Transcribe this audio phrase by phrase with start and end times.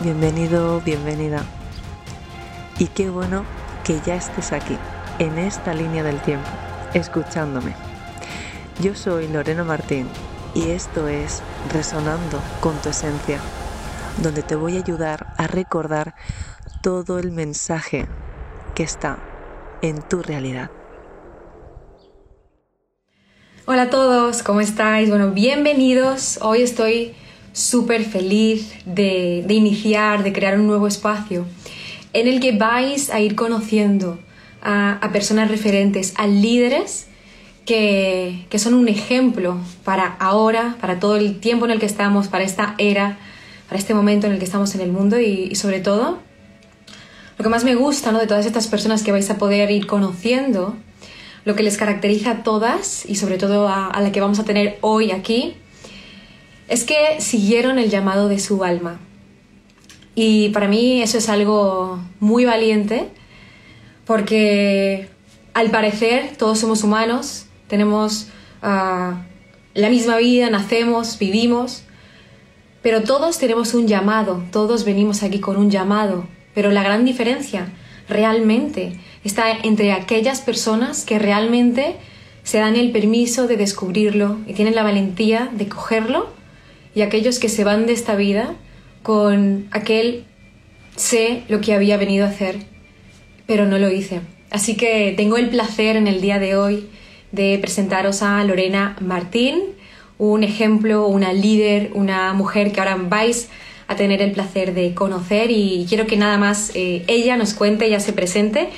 [0.00, 1.44] bienvenido, bienvenida.
[2.78, 3.44] Y qué bueno
[3.84, 4.78] que ya estés aquí,
[5.18, 6.48] en esta línea del tiempo,
[6.94, 7.74] escuchándome.
[8.80, 10.08] Yo soy Lorena Martín
[10.54, 11.42] y esto es
[11.72, 13.38] Resonando con tu Esencia,
[14.22, 16.14] donde te voy a ayudar a recordar
[16.82, 18.06] todo el mensaje
[18.74, 19.18] que está
[19.82, 20.70] en tu realidad.
[23.66, 25.10] Hola a todos, ¿cómo estáis?
[25.10, 26.38] Bueno, bienvenidos.
[26.40, 27.14] Hoy estoy
[27.52, 31.46] súper feliz de, iniciar, de crear un nuevo espacio
[32.12, 34.18] en el que vais a ir conociendo
[34.62, 37.06] a, personas referentes, a líderes
[37.66, 42.44] que, son un ejemplo para ahora, para todo el tiempo en el que estamos, para
[42.44, 43.18] esta era,
[43.68, 46.18] para este momento en el que estamos en el mundo y, sobre todo,
[47.38, 48.18] lo que más me gusta ¿no?
[48.18, 50.76] de todas estas personas que vais a poder ir conociendo,
[51.44, 54.78] lo que les caracteriza a todas y sobre todo a la que vamos a tener
[54.82, 55.54] hoy aquí,
[56.70, 59.00] es que siguieron el llamado de su alma.
[60.14, 63.08] Y para mí eso es algo muy valiente
[64.06, 65.08] porque
[65.52, 68.28] al parecer todos somos humanos, tenemos
[68.62, 69.24] ah,
[69.74, 71.82] la misma vida, nacemos, vivimos,
[72.82, 77.66] pero todos tenemos un llamado, todos venimos aquí con un llamado, pero la gran diferencia
[78.08, 78.92] realmente
[79.24, 81.96] está entre aquellas personas que realmente
[82.44, 86.39] se dan el permiso de descubrirlo y tienen la valentía de cogerlo
[86.94, 88.54] y aquellos que se van de esta vida
[89.02, 90.24] con aquel
[90.96, 92.56] sé lo que había venido a hacer,
[93.46, 94.20] pero no lo hice.
[94.50, 96.88] Así que tengo el placer en el día de hoy
[97.32, 99.60] de presentaros a Lorena Martín,
[100.18, 103.48] un ejemplo, una líder, una mujer que ahora vais
[103.86, 107.86] a tener el placer de conocer y quiero que nada más eh, ella nos cuente,
[107.86, 108.68] ella se presente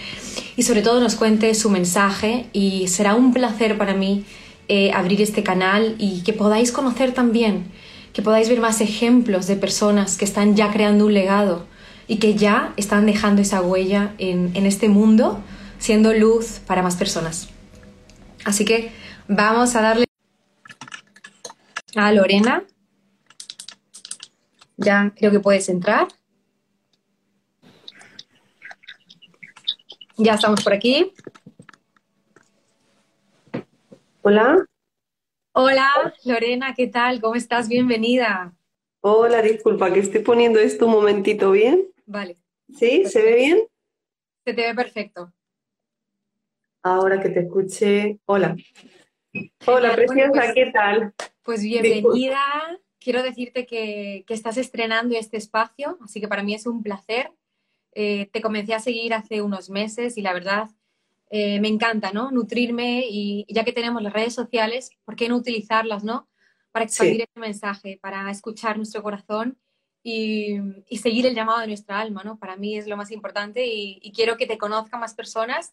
[0.57, 4.25] y sobre todo nos cuente su mensaje y será un placer para mí
[4.69, 7.65] eh, abrir este canal y que podáis conocer también
[8.13, 11.67] que podáis ver más ejemplos de personas que están ya creando un legado
[12.07, 15.43] y que ya están dejando esa huella en, este mundo,
[15.79, 17.49] siendo luz para más personas.
[18.45, 18.93] Así que
[19.29, 20.05] vamos a darle
[21.97, 22.65] a Lorena.
[24.77, 26.09] Ya creo que puedes entrar.
[30.17, 31.13] Ya estamos por aquí.
[34.23, 34.67] Hola.
[35.55, 37.21] Hola, Lorena, ¿qué tal?
[37.21, 37.69] ¿Cómo estás?
[37.69, 38.55] Bienvenida.
[39.03, 41.89] Hola, disculpa, que estoy poniendo esto un momentito bien.
[42.07, 42.39] Vale.
[42.75, 43.05] ¿Sí?
[43.05, 43.59] ¿Se ve bien?
[44.47, 45.31] Se te ve perfecto.
[46.83, 48.19] Ahora que te escuche.
[48.25, 48.57] Hola.
[49.67, 51.13] Hola, preciosa, pues, ¿qué tal?
[51.43, 52.41] Pues bienvenida.
[52.99, 57.31] Quiero decirte que, estás estrenando este espacio, así que para mí es un placer.
[57.95, 60.71] Eh, te comencé a seguir hace unos meses y la verdad
[61.35, 62.31] eh, me encanta, ¿no?
[62.31, 66.29] Nutrirme y ya que tenemos las redes sociales, ¿por qué no utilizarlas, ¿no?
[66.73, 69.57] Para expandir este mensaje, para escuchar nuestro corazón
[70.03, 70.59] y,
[70.99, 72.39] seguir el llamado de nuestra alma, ¿no?
[72.39, 75.73] Para mí es lo más importante y, quiero que te conozcan más personas.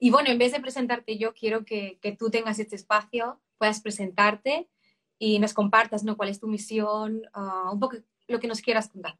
[0.00, 4.68] Y bueno, en vez de presentarte yo, quiero que, tú tengas este espacio, puedas presentarte
[5.20, 6.16] y nos compartas, ¿no?
[6.16, 7.22] ¿Cuál es tu misión?
[7.32, 9.16] Ah, un poco lo que nos quieras contar.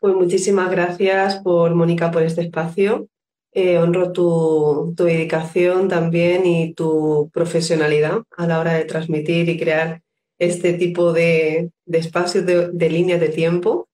[0.00, 3.08] Pues muchísimas gracias por, Mónica, por este espacio.
[3.52, 10.02] Eh, honro tu, dedicación también y tu profesionalidad a la hora de transmitir y crear
[10.38, 13.88] este tipo de, espacios de, líneas de tiempo.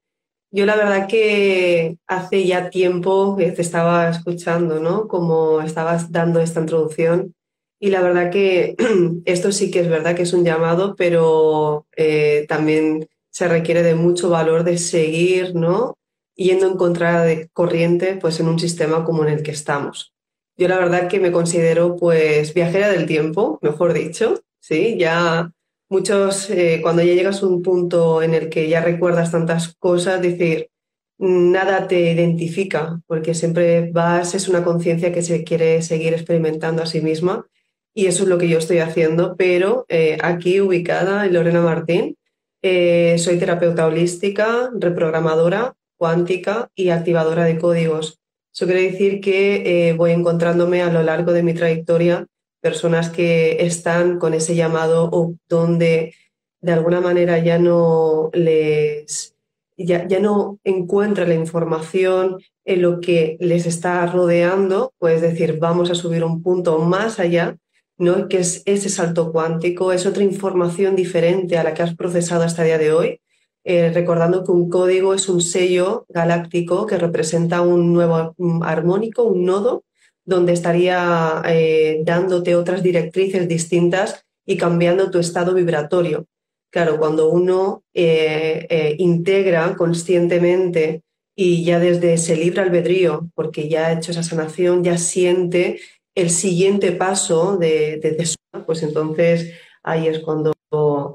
[0.50, 5.08] Yo la verdad que hace ya tiempo que te estaba escuchando, ¿no?
[5.08, 7.34] Como estabas dando esta introducción.
[7.80, 8.76] Y la verdad que
[9.24, 13.94] esto sí que es verdad que es un llamado, pero eh, también se requiere de
[13.94, 15.96] mucho valor de seguir, ¿no?
[16.36, 20.14] Yendo en contra de corriente pues en un sistema como en el que estamos.
[20.56, 24.96] Yo la verdad que me considero pues viajera del tiempo, mejor dicho, ¿sí?
[24.98, 25.50] Ya
[25.88, 30.22] muchos, eh, cuando ya llegas a un punto en el que ya recuerdas tantas cosas,
[30.22, 30.70] decir,
[31.18, 36.86] nada te identifica, porque siempre vas, es una conciencia que se quiere seguir experimentando a
[36.86, 37.46] sí misma
[37.94, 42.16] y eso es lo que yo estoy haciendo, pero eh, aquí ubicada en Lorena Martín,
[42.62, 48.20] eh, soy terapeuta holística, reprogramadora cuántica y activadora de códigos.
[48.54, 52.26] Eso quiere decir que eh, voy encontrándome a lo largo de mi trayectoria
[52.60, 56.14] personas que están con ese llamado o donde
[56.60, 59.36] de alguna manera ya no les
[59.76, 65.90] ya, ya no encuentra la información en lo que les está rodeando, pues decir, vamos
[65.90, 67.56] a subir un punto más allá,
[67.98, 68.26] ¿no?
[68.26, 72.62] que es ese salto cuántico, es otra información diferente a la que has procesado hasta
[72.62, 73.20] el día de hoy
[73.68, 78.32] eh, recordando que un código es un sello galáctico que representa un nuevo
[78.62, 79.82] armónico, un nodo,
[80.24, 86.26] donde estaría eh, dándote otras directrices distintas y cambiando tu estado vibratorio.
[86.70, 91.02] claro, cuando uno eh, integra conscientemente
[91.34, 95.80] y ya desde ese libre albedrío, porque ya ha hecho esa sanación, ya siente
[96.14, 98.30] el siguiente paso de, de,
[98.64, 99.50] pues entonces
[99.82, 100.52] ahí es cuando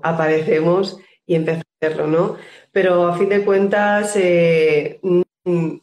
[0.03, 0.97] aparecemos
[1.35, 2.35] y hacerlo, ¿no?
[2.71, 5.75] Pero a fin de cuentas, eh, mm,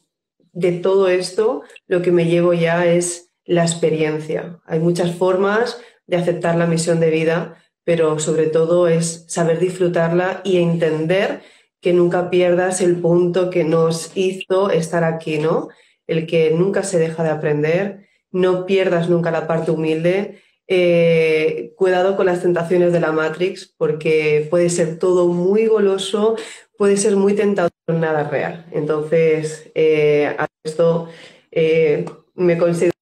[0.53, 4.61] de todo esto, lo que me llevo ya es la experiencia.
[4.67, 10.43] Hay muchas formas de aceptar la misión de vida, pero sobre todo es saber disfrutarla
[10.45, 11.43] y entender
[11.81, 15.69] que nunca pierdas el punto que nos hizo estar aquí, ¿no?
[16.07, 20.43] El que nunca se deja de aprender, no pierdas nunca la parte humilde.
[20.71, 26.37] Eh, cuidado con las tentaciones de la Matrix, porque puede ser todo muy goloso,
[26.77, 28.67] puede ser muy tentador, nada real.
[28.73, 31.09] Entonces, eh, a esto
[31.51, 32.05] eh,
[32.35, 32.93] me considero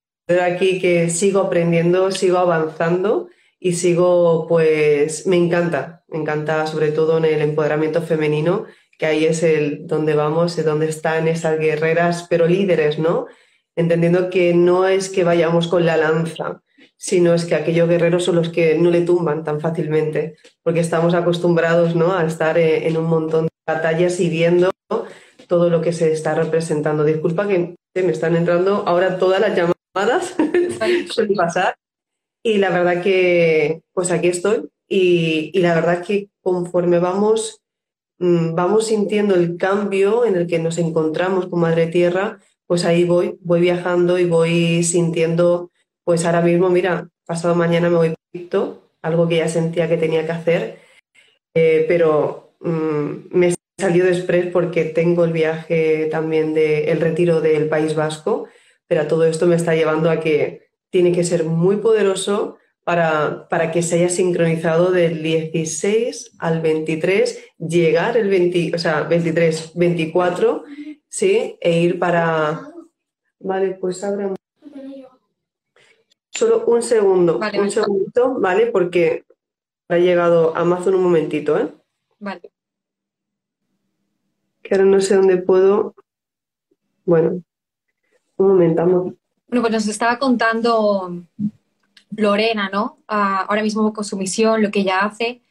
[0.42, 3.28] aquí que sigo aprendiendo, sigo avanzando
[3.58, 8.66] y sigo, pues, me encanta, me encanta sobre todo en el empoderamiento femenino,
[8.96, 13.26] que ahí es el donde vamos, es donde están esas guerreras, pero líderes, ¿no?
[13.74, 16.62] Entendiendo que no es que vayamos con la lanza,
[16.96, 21.14] sino es que aquellos guerreros son los que no le tumban tan fácilmente, porque estamos
[21.14, 22.14] acostumbrados ¿no?
[22.14, 24.70] a estar eh, en un montón de batallas y viendo
[25.48, 27.04] todo lo que se está representando.
[27.04, 30.34] Disculpa que me están entrando ahora todas las llamadas,
[31.10, 31.76] suele pasar,
[32.42, 37.60] y la verdad que pues aquí estoy y, y la verdad que conforme vamos,
[38.18, 43.04] mm, vamos sintiendo el cambio en el que nos encontramos con Madre Tierra, pues ahí
[43.04, 45.70] voy, voy viajando y voy sintiendo,
[46.06, 50.24] pues ahora mismo, mira, pasado mañana me voy a algo que ya sentía que tenía
[50.24, 50.78] que hacer,
[51.52, 57.96] eh, pero mm, me salió después porque tengo el viaje también del retiro del País
[57.96, 58.46] Vasco,
[58.86, 63.72] pero todo esto me está llevando a que tiene que ser muy poderoso para, para,
[63.72, 70.62] que se haya sincronizado del 16 al 23, llegar el 20, o sea, 23, 24,
[71.08, 71.58] ¿sí?
[71.60, 72.70] E ir para...
[73.40, 74.28] Vale, pues abre
[76.36, 78.66] Solo un segundo, un segundito, ¿vale?
[78.66, 79.24] Porque
[79.88, 81.72] ha llegado Amazon un momentito, ¿eh?
[82.18, 82.50] Vale.
[84.62, 85.94] Que ahora no sé dónde puedo...
[87.04, 87.42] Bueno,
[88.36, 89.16] un momento,
[89.48, 91.22] bueno, pues nos estaba contando
[92.10, 92.98] Lorena, ¿no?
[93.06, 95.42] Ah, ahora mismo con su misión, lo que ella hace.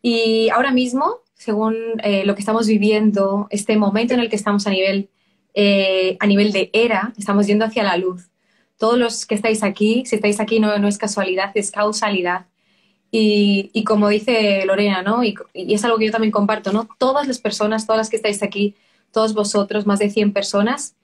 [0.00, 4.66] Y ahora mismo, según eh, lo que estamos viviendo, este momento en el que estamos
[4.66, 5.10] a nivel,
[5.52, 8.30] eh, a nivel de era, estamos yendo hacia la luz.
[8.78, 12.46] Todos los que estáis aquí, si estáis aquí no, no es casualidad, es causalidad.
[13.10, 15.22] Y, y como dice Lorena, ¿no?
[15.22, 16.88] Y, y, es algo que yo también comparto, ¿no?
[16.98, 18.74] Todas las personas, todas las que estáis aquí,
[19.12, 20.96] todos vosotros, más de 100 personas,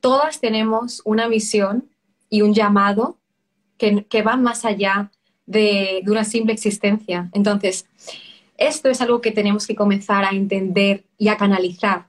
[0.00, 1.90] todas tenemos una misión
[2.30, 3.18] y un llamado
[3.78, 5.10] que, que va más allá
[5.46, 7.28] de, de, una simple existencia.
[7.32, 7.86] Entonces,
[8.56, 12.06] esto es algo que tenemos que comenzar a entender y a canalizar,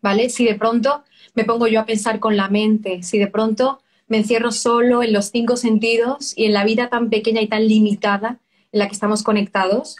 [0.00, 0.28] ¿vale?
[0.28, 1.04] Si de pronto
[1.34, 5.12] me pongo yo a pensar con la mente, si de pronto me encierro solo en
[5.12, 8.40] los cinco sentidos y en la vida tan pequeña y tan limitada
[8.72, 9.96] en la que estamos conectados,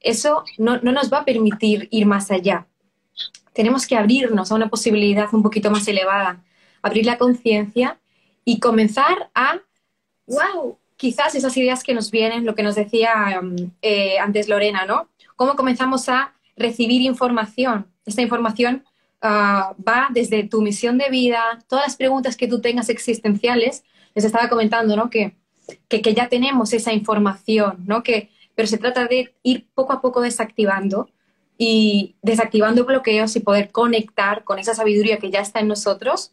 [0.00, 2.66] eso no, no nos va a permitir ir más allá
[3.58, 6.44] tenemos que abrirnos a una posibilidad un poquito más elevada,
[6.80, 7.98] abrir la conciencia
[8.44, 9.58] y comenzar a,
[10.28, 14.86] wow, quizás esas ideas que nos vienen, lo que nos decía um, eh, antes Lorena,
[14.86, 15.08] ¿no?
[15.34, 17.88] Cómo comenzamos a recibir información.
[18.06, 18.84] Esta información
[19.22, 23.84] uh, va desde tu misión de vida, todas las preguntas que tú tengas existenciales.
[24.14, 25.10] Les estaba comentando, ¿no?
[25.10, 25.36] Que,
[25.88, 28.02] que, que ya tenemos esa información, ¿no?
[28.02, 31.08] Que, pero se trata de ir poco a poco desactivando
[31.56, 36.32] y desactivando bloqueos y poder conectar con esa sabiduría que ya está en nosotros.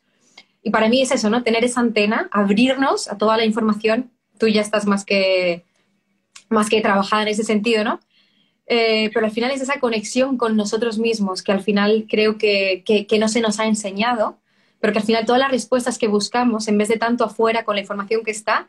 [0.64, 1.44] Y para mí es eso, ¿no?
[1.44, 4.12] Tener esa antena, abrirnos a toda la información.
[4.40, 5.64] Tú ya estás más que,
[6.50, 8.00] más que trabajada en ese sentido, ¿no?
[8.68, 12.84] Eh, pero al final es esa conexión con nosotros mismos que al final creo que,
[12.86, 14.40] que, que, no se nos ha enseñado,
[14.80, 17.76] pero que al final todas las respuestas que buscamos, en vez de tanto afuera con
[17.76, 18.68] la información que está,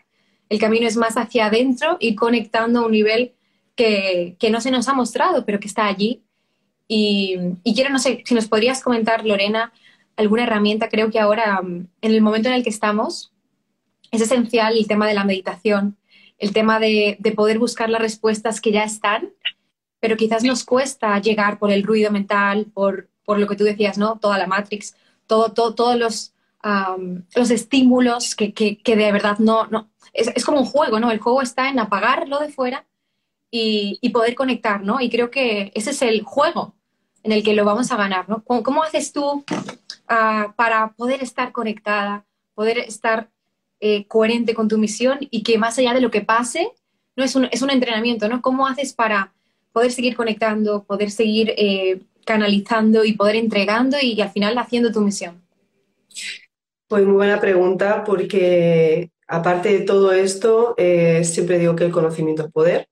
[0.48, 3.32] el camino es más hacia adentro y conectando a un nivel
[3.74, 6.22] que, que no se nos ha mostrado, pero que está allí.
[6.88, 7.36] Y,
[7.74, 9.72] quiero, no sé, si nos podrías comentar, Lorena,
[10.16, 13.32] alguna herramienta, creo que ahora, mm, en el momento en el que estamos,
[14.10, 15.96] es esencial el tema de la meditación,
[16.38, 19.30] el tema de, poder buscar las respuestas que ya están,
[20.00, 23.98] pero quizás nos cuesta llegar por el ruido mental, por, por lo que tú decías,
[23.98, 24.18] ¿no?
[24.18, 24.94] Toda la Matrix,
[25.26, 26.32] todo, todo, todos los,
[27.34, 29.66] los estímulos que, que, de verdad no...
[29.66, 31.10] no es, es, como un juego, ¿no?
[31.10, 32.86] El juego está en apagarlo de fuera
[33.50, 35.00] y, y, poder conectar, ¿no?
[35.00, 36.74] Y creo que ese es el juego
[37.22, 38.42] en el que lo vamos a ganar, ¿no?
[38.44, 42.24] ¿Cómo, cómo haces tú uh, para poder estar conectada,
[42.54, 43.28] poder estar
[43.80, 46.72] eh, coherente con tu misión y que más allá de lo que pase,
[47.14, 48.40] no es un, es un entrenamiento, ¿no?
[48.40, 49.34] ¿Cómo haces para,
[49.76, 55.02] poder seguir conectando, poder seguir eh, canalizando y poder entregando y, al final haciendo tu
[55.02, 55.42] misión?
[56.88, 62.46] Pues muy buena pregunta, porque aparte de todo esto, eh, siempre digo que el conocimiento
[62.46, 62.88] es poder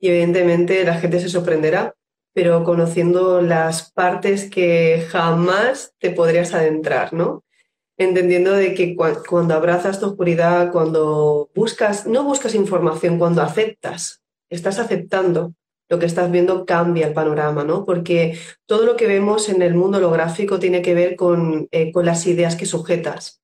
[0.00, 1.94] y evidentemente la gente se sorprenderá,
[2.32, 7.44] pero conociendo las partes que jamás te podrías adentrar, ¿no?
[7.96, 14.80] Entendiendo de que cuando abrazas tu oscuridad, cuando buscas, no buscas información, cuando aceptas, estás
[14.80, 15.54] aceptando
[15.88, 17.84] lo que estás viendo cambia el panorama, ¿no?
[17.84, 22.04] Porque todo lo que vemos en el mundo holográfico tiene que ver con, eh, con
[22.04, 23.40] las ideas que sujetas.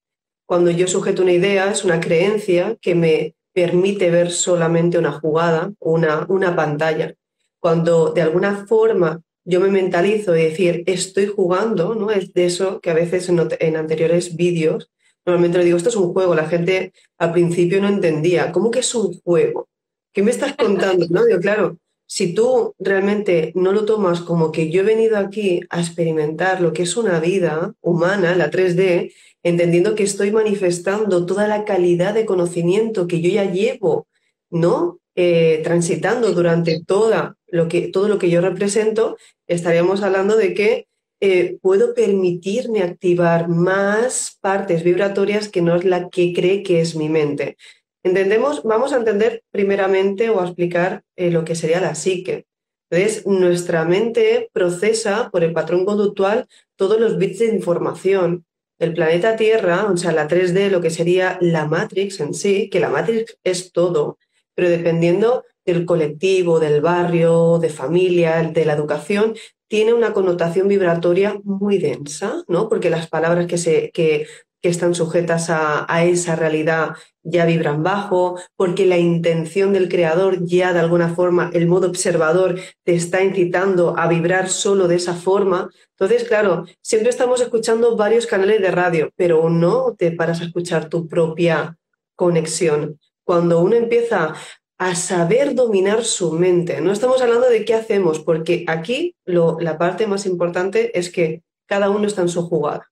[0.47, 5.73] Cuando yo sujeto una idea, es una creencia que me permite ver solamente una jugada,
[5.79, 7.15] una, una pantalla.
[7.61, 12.11] Cuando de alguna forma yo me mentalizo y decir, estoy jugando, ¿no?
[12.11, 14.91] Es de eso que a veces en, en anteriores vídeos,
[15.25, 18.81] normalmente le digo, esto es un juego, la gente al principio no entendía, ¿cómo que
[18.81, 19.69] es un juego?
[20.13, 21.07] ¿Qué me estás contando?
[21.09, 21.79] No, digo, claro,
[22.15, 26.75] si tú realmente no lo tomas como que yo he venido aquí a experimentar lo
[26.75, 32.27] que es una vida humana, la 3D, entendiendo que estoy manifestando toda la calidad de
[32.27, 34.09] conocimiento que yo ya llevo,
[34.51, 34.99] ¿no?
[35.15, 39.17] Eh, transitando durante toda lo que, todo lo que yo represento,
[39.47, 40.89] estaríamos hablando de que
[41.21, 46.95] eh, puedo permitirme activar más partes vibratorias que no es la que cree que es
[46.95, 47.57] mi mente.
[48.05, 52.47] Entendemos, vamos a entender primeramente o a explicar eh, lo que sería la psique.
[52.91, 58.45] Entonces, nuestra mente procesa por el patrón conductual todos los bits de información.
[58.79, 62.81] El planeta Tierra, o sea, la 3D, lo que sería la Matrix en sí, que
[62.81, 64.19] la Matrix es todo,
[64.55, 69.35] pero dependiendo del colectivo, del barrio, de familia, de la educación,
[69.69, 72.69] tiene una connotación vibratoria muy densa, ¿no?
[72.69, 74.27] Porque las palabras que, se, que
[74.63, 76.91] que están sujetas a, esa realidad
[77.25, 82.59] ya vibran bajo, porque la intención del creador ya de alguna forma, el modo observador
[82.85, 85.69] te está incitando a vibrar solo de esa forma.
[85.99, 90.89] Entonces, claro, siempre estamos escuchando varios canales de radio, pero no te paras a escuchar
[90.89, 91.77] tu propia
[92.15, 93.01] conexión.
[93.25, 94.35] Cuando uno empieza
[94.79, 100.07] a saber dominar su mente, no estamos hablando de qué hacemos, porque aquí la parte
[100.07, 102.91] más importante es que cada uno está en su jugada.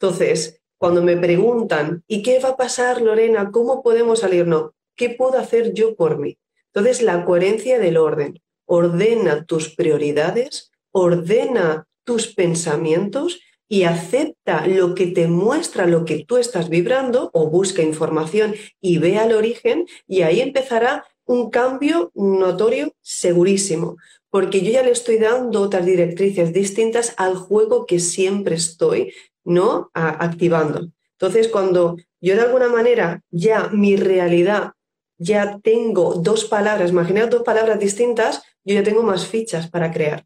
[0.00, 3.50] Entonces, cuando me preguntan, ¿y qué va a pasar, Lorena?
[3.52, 4.70] ¿Cómo podemos salirnos?
[4.96, 6.38] ¿Qué puedo hacer yo por mí?
[6.72, 8.40] Entonces, la coherencia del orden.
[8.64, 16.38] Ordena tus prioridades, ordena tus pensamientos y acepta lo que te muestra lo que tú
[16.38, 22.94] estás vibrando o busca información y ve al origen y ahí empezará un cambio notorio
[23.02, 23.98] segurísimo,
[24.30, 29.12] porque yo ya le estoy dando otras directrices distintas al juego que siempre estoy
[29.44, 29.90] ¿no?
[29.94, 30.88] activando.
[31.12, 34.72] Entonces, cuando yo de alguna manera ya mi realidad,
[35.18, 40.24] ya tengo dos palabras, imaginaos dos palabras distintas, yo ya tengo más fichas para crear.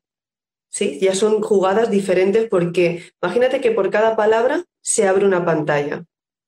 [0.68, 0.98] ¿Sí?
[1.00, 6.04] Ya son jugadas diferentes porque imagínate que por cada palabra se abre una pantalla.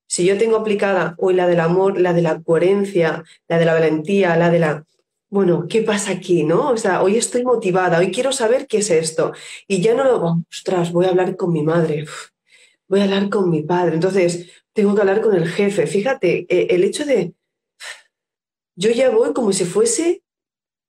[0.08, 3.75] Si yo tengo aplicada hoy la del amor, la de la coherencia, la de la
[3.75, 4.85] valentía, la de la...
[5.28, 6.70] Bueno, ¿qué pasa aquí, no?
[6.70, 9.32] O sea, hoy estoy motivada, hoy quiero saber qué es esto.
[9.66, 10.42] Y ya no lo...
[10.50, 12.06] Ostras, voy a hablar con mi madre
[12.88, 15.86] voy a hablar con mi padre, entonces tengo que hablar con el jefe.
[15.86, 17.34] Fíjate, eh, el hecho de,
[18.76, 20.22] yo ya voy como si fuese,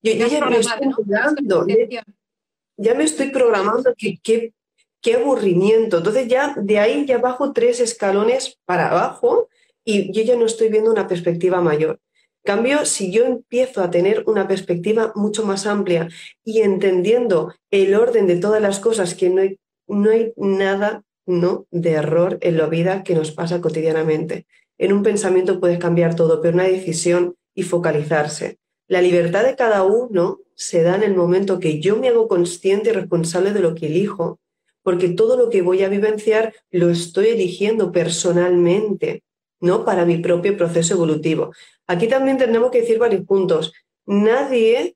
[0.01, 1.65] yo, ya me estoy programando,
[2.77, 4.19] ya me estoy programando que,
[5.01, 5.97] qué aburrimiento.
[5.97, 9.49] Entonces ya de ahí ya bajo tres escalones para abajo
[9.83, 11.99] y yo ya no estoy viendo una perspectiva mayor.
[12.43, 16.07] cambio, si yo empiezo a tener una perspectiva mucho más amplia
[16.45, 21.67] y entendiendo el orden de todas las cosas, que no hay, no hay nada ¿no?
[21.69, 24.47] de error en la vida que nos pasa cotidianamente.
[24.79, 28.57] En un pensamiento puedes cambiar todo, pero una decisión y focalizarse.
[28.87, 32.89] La libertad de cada uno se da en el momento que yo me hago consciente
[32.89, 34.39] y responsable de lo que elijo,
[34.81, 39.23] porque todo lo que voy a vivenciar lo estoy eligiendo personalmente,
[39.59, 39.83] ¿no?
[39.83, 41.51] Para mi propio proceso evolutivo.
[41.87, 43.73] Aquí también tenemos que decir varios puntos.
[44.05, 44.95] Nadie,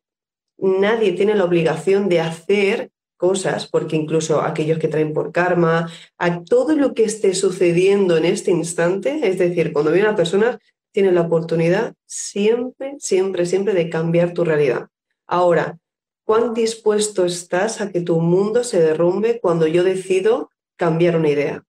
[0.58, 5.88] nadie tiene la obligación de hacer cosas, porque incluso aquellos que traen por karma,
[6.18, 10.60] a todo lo que esté sucediendo en este instante, es decir, cuando viene una persona,
[10.92, 14.88] tiene la oportunidad siempre, siempre, siempre de cambiar tu realidad.
[15.28, 15.78] Ahora,
[16.25, 21.63] ¿cuán dispuesto estás a que tu mundo se derrumbe cuando yo decido cambiar una idea?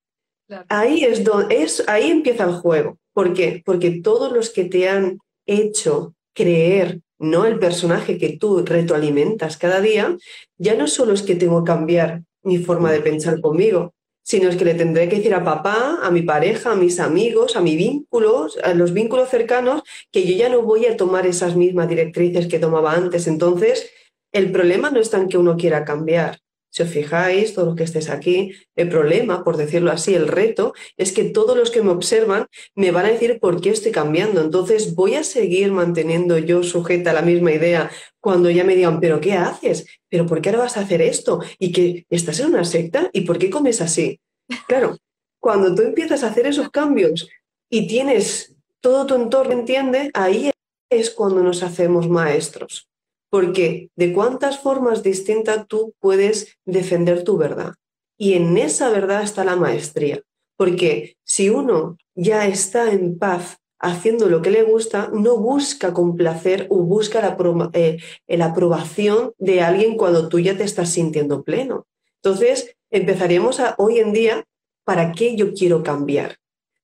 [0.70, 2.96] Ahí es donde es, ahí empieza el juego.
[3.12, 3.60] ¿Por qué?
[3.62, 9.80] Porque todos los que te han hecho creer no el personaje que tú retroalimentas cada
[9.80, 10.16] día,
[10.58, 14.56] ya no solo es que tengo que cambiar mi forma de pensar conmigo, sino es
[14.56, 17.76] que le tendré que decir a papá, a mi pareja, a mis amigos, a mis
[17.76, 22.46] vínculos, a los vínculos cercanos, que yo ya no voy a tomar esas mismas directrices
[22.46, 23.26] que tomaba antes.
[23.26, 23.90] Entonces,
[24.34, 26.41] El problema no está en que uno quiera cambiar.
[26.72, 30.72] Si os fijáis, todos los que estéis aquí, el problema, por decirlo así, el reto,
[30.96, 34.40] es que todos los que me observan me van a decir por qué estoy cambiando.
[34.40, 39.00] Entonces voy a seguir manteniendo yo sujeta a la misma idea cuando ya me digan,
[39.00, 39.84] pero ¿qué haces?
[40.08, 41.40] ¿Pero por qué ahora vas a hacer esto?
[41.58, 43.10] ¿Y que estás en una secta?
[43.12, 44.18] ¿Y por qué comes así?
[44.66, 44.96] Claro,
[45.40, 47.28] cuando tú empiezas a hacer esos cambios
[47.68, 50.50] y tienes todo tu entorno, entiende, ahí
[50.88, 52.88] es cuando nos hacemos maestros.
[53.32, 57.72] Porque de cuántas formas distintas tú puedes defender tu verdad.
[58.18, 60.20] Y en esa verdad está la maestría.
[60.58, 66.66] Porque si uno ya está en paz haciendo lo que le gusta, no busca complacer
[66.68, 67.98] o busca la, eh,
[68.42, 71.86] aprobación de alguien cuando tú ya te estás sintiendo pleno.
[72.22, 74.44] Entonces, empezaríamos a, hoy en día,
[74.84, 76.36] ¿para qué yo quiero cambiar?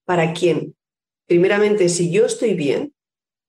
[0.06, 0.74] ¿Para quién?
[1.26, 2.94] Primeramente, si yo estoy bien,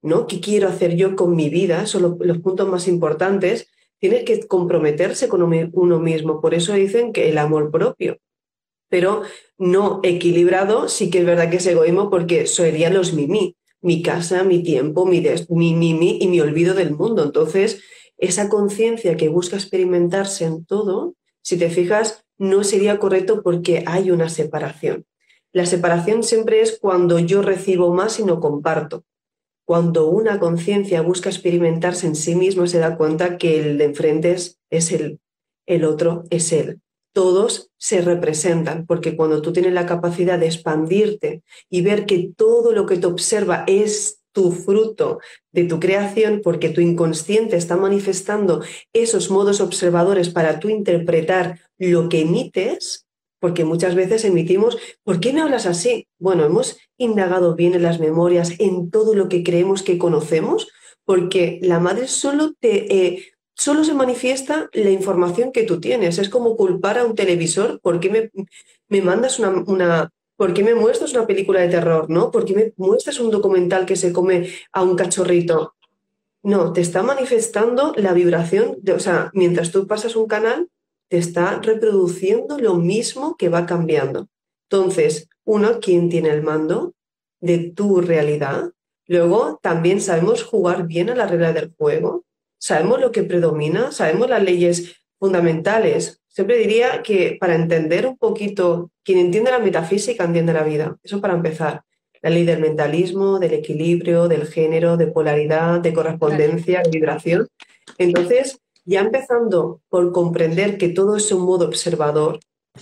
[0.02, 0.28] ¿no?
[0.28, 1.86] ¿Qué quiero hacer yo con mi vida?
[1.86, 3.68] Son los, puntos más importantes.
[4.00, 6.42] Tienes que comprometerse con uno mismo.
[6.42, 8.20] Por eso dicen que el amor propio.
[8.90, 9.22] Pero
[9.58, 13.56] no equilibrado, sí que es verdad que es egoísmo porque serían los mimi.
[13.82, 17.24] Mi casa, mi tiempo, mi, mi, mi, y mi olvido del mundo.
[17.24, 17.82] Entonces,
[18.18, 24.12] esa conciencia que busca experimentarse en todo, si te fijas, no sería correcto porque hay
[24.12, 25.06] una separación.
[25.52, 29.04] La separación siempre es cuando yo recibo más y no comparto.
[29.70, 34.32] Cuando una conciencia busca experimentarse en sí mismo, se da cuenta que el de enfrente
[34.32, 35.20] es, es él,
[35.68, 36.82] el otro es él.
[37.14, 42.72] Todos se representan, porque cuando tú tienes la capacidad de expandirte y ver que todo
[42.72, 45.20] lo que te observa es tu fruto
[45.52, 52.10] de tu creación, porque tu inconsciente está manifestando esos modos observadores para tú interpretar lo
[52.10, 53.06] que emites,
[53.40, 56.08] porque muchas veces emitimos, ¿por qué me hablas así?
[56.18, 60.70] Bueno, hemos indagado bien en las memorias, en todo lo que creemos que conocemos,
[61.06, 62.94] porque la madre solo te...
[62.94, 66.18] Eh, solo se manifiesta la información que tú tienes.
[66.18, 68.32] Es como culpar a un televisor, ¿por qué me,
[68.88, 72.10] me mandas una, ¿Por qué me muestras una película de terror?
[72.10, 72.32] ¿No?
[72.32, 75.76] ¿Por qué me muestras un documental que se come a un cachorrito?
[76.42, 80.70] No, te está manifestando la vibración, de, o sea, mientras tú pasas un canal,
[81.10, 84.28] te está reproduciendo lo mismo que va cambiando.
[84.70, 86.94] Entonces, uno, ¿quién tiene el mando
[87.42, 88.72] de tu realidad?
[89.08, 92.26] Luego, también sabemos jugar bien a la regla del juego,
[92.60, 96.22] sabemos lo que predomina, sabemos las leyes fundamentales.
[96.28, 100.96] Siempre diría que para entender un poquito, quien entiende la metafísica entiende la vida.
[101.02, 101.82] Eso para empezar.
[102.22, 107.48] La ley del mentalismo, del equilibrio, del género, de polaridad, de correspondencia, de vibración.
[107.98, 112.40] Entonces, ya empezando por comprender que todo es un modo observador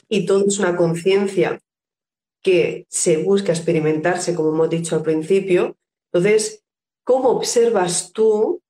[0.08, 1.62] y todo es una conciencia
[2.42, 5.76] que se busca experimentarse, como hemos dicho al principio,
[6.12, 6.64] entonces,
[7.04, 8.62] ¿cómo observas tú?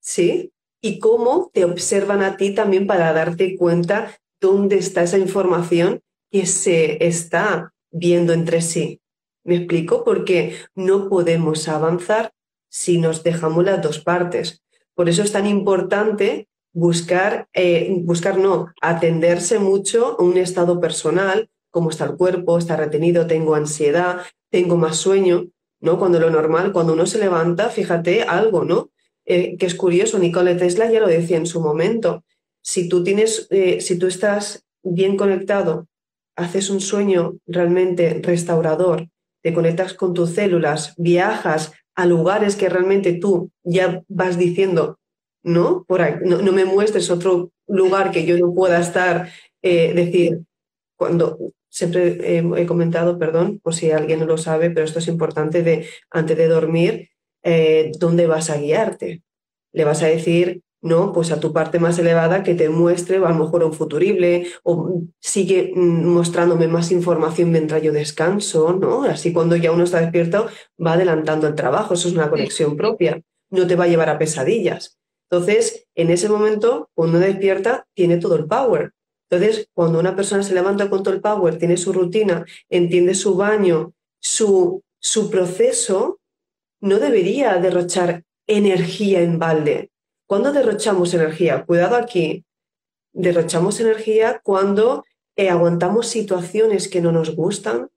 [0.00, 0.52] ¿Sí?
[0.80, 6.46] Y cómo te observan a ti también para darte cuenta dónde está esa información que
[6.46, 9.00] se está viendo entre sí.
[9.42, 10.04] ¿Me explico?
[10.04, 12.32] Porque no podemos avanzar
[12.68, 14.63] si nos dejamos las dos partes.
[14.94, 21.48] Por eso es tan importante buscar, eh, buscar no, atenderse mucho a un estado personal,
[21.70, 25.48] cómo está el cuerpo, está retenido, tengo ansiedad, tengo más sueño,
[25.80, 25.98] ¿no?
[25.98, 28.90] Cuando lo normal, cuando uno se levanta, fíjate algo, ¿no?
[29.24, 32.24] Eh, que es curioso, Nicole Tesla ya lo decía en su momento.
[32.62, 35.88] Si tú tienes, eh, si tú estás bien conectado,
[36.36, 39.08] haces un sueño realmente restaurador,
[39.42, 44.98] te conectas con tus células, viajas a lugares que realmente tú ya vas diciendo,
[45.42, 49.28] no, por ahí, no, me muestres otro lugar que yo no pueda estar,
[49.62, 50.40] eh, decir,
[50.96, 55.62] cuando siempre he comentado, perdón, por si alguien no lo sabe, pero esto es importante
[55.62, 57.10] de antes de dormir,
[57.42, 59.22] eh, ¿dónde vas a guiarte?
[59.72, 63.30] Le vas a decir, no, pues a tu parte más elevada que te muestre a
[63.30, 69.04] lo mejor un futurible o sigue mm, mostrándome más información mientras yo descanso, ¿no?
[69.04, 70.46] Así cuando ya uno está despierto
[70.78, 74.18] va adelantando el trabajo, eso es una conexión propia, no te va a llevar a
[74.18, 74.98] pesadillas.
[75.30, 78.92] Entonces, en ese momento, cuando uno despierta, tiene todo el power.
[79.30, 83.36] Entonces, cuando una persona se levanta con todo el power, tiene su rutina, entiende su
[83.36, 86.20] baño, su, su proceso,
[86.82, 89.90] no debería derrochar energía en balde.
[90.26, 91.64] ¿Cuándo derrochamos energía?
[91.64, 92.44] Cuidado aquí.
[93.12, 95.04] Derrochamos energía cuando
[95.36, 97.90] eh, aguantamos situaciones que no nos gustan,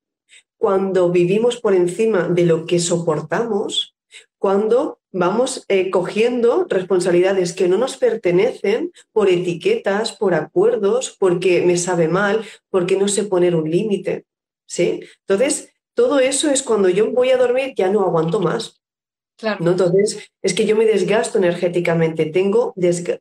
[0.57, 3.95] cuando vivimos por encima de lo que soportamos,
[4.37, 11.77] cuando vamos eh, cogiendo responsabilidades que no nos pertenecen por etiquetas, por acuerdos, porque me
[11.77, 14.25] sabe mal, porque no sé poner un límite.
[14.65, 15.01] ¿sí?
[15.27, 18.81] Entonces, todo eso es cuando yo voy a dormir, ya no aguanto más.
[19.59, 19.71] ¿No?
[19.71, 22.73] Entonces, es que yo me desgasto energéticamente, tengo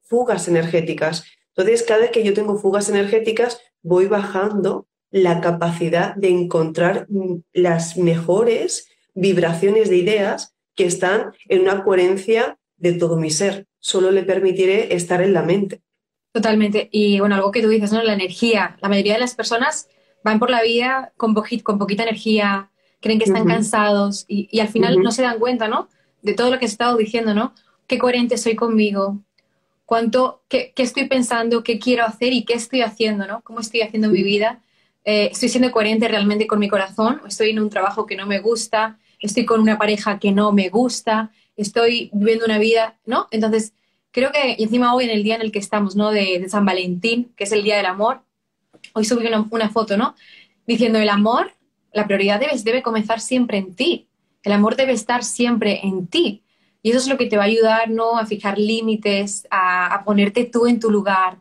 [0.02, 1.24] fugas energéticas.
[1.55, 7.37] Entonces, cada vez que yo tengo fugas energéticas, voy bajando la capacidad de encontrar mm,
[7.52, 13.66] las mejores vibraciones de ideas que están en una coherencia de todo mi ser.
[13.79, 15.81] Solo le permitiré estar en la mente.
[16.33, 16.88] Totalmente.
[16.92, 18.02] Y bueno, algo que tú dices, ¿no?
[18.02, 18.76] La energía.
[18.83, 19.88] La mayoría de las personas
[20.22, 25.00] van por la vida con, con poquita energía, creen que están cansados y, al final
[25.00, 25.88] no se dan cuenta, ¿no?
[26.26, 27.54] De todo lo que he estado diciendo, ¿no?
[27.86, 29.20] Qué coherente soy conmigo,
[29.84, 33.42] cuánto, qué, estoy pensando, qué quiero hacer y qué estoy haciendo, ¿no?
[33.42, 34.60] Cómo estoy haciendo mi vida.
[35.04, 38.40] Eh, estoy siendo coherente realmente con mi corazón, estoy en un trabajo que no me
[38.40, 43.28] gusta, estoy con una pareja que no me gusta, estoy viviendo una vida, ¿no?
[43.30, 43.72] Entonces,
[44.10, 46.10] creo que, y encima hoy en el día en el que estamos, ¿no?
[46.10, 48.22] De, San Valentín, que es el Día del Amor,
[48.94, 50.16] hoy subí una, una, foto, ¿no?
[50.66, 51.52] Diciendo, el amor,
[51.92, 54.08] la prioridad debe, debe comenzar siempre en ti,
[54.46, 56.44] el amor debe estar siempre en ti.
[56.80, 58.16] Y eso es lo que te va a ayudar, ¿no?
[58.16, 61.38] A fijar límites, a, ponerte tú en tu lugar.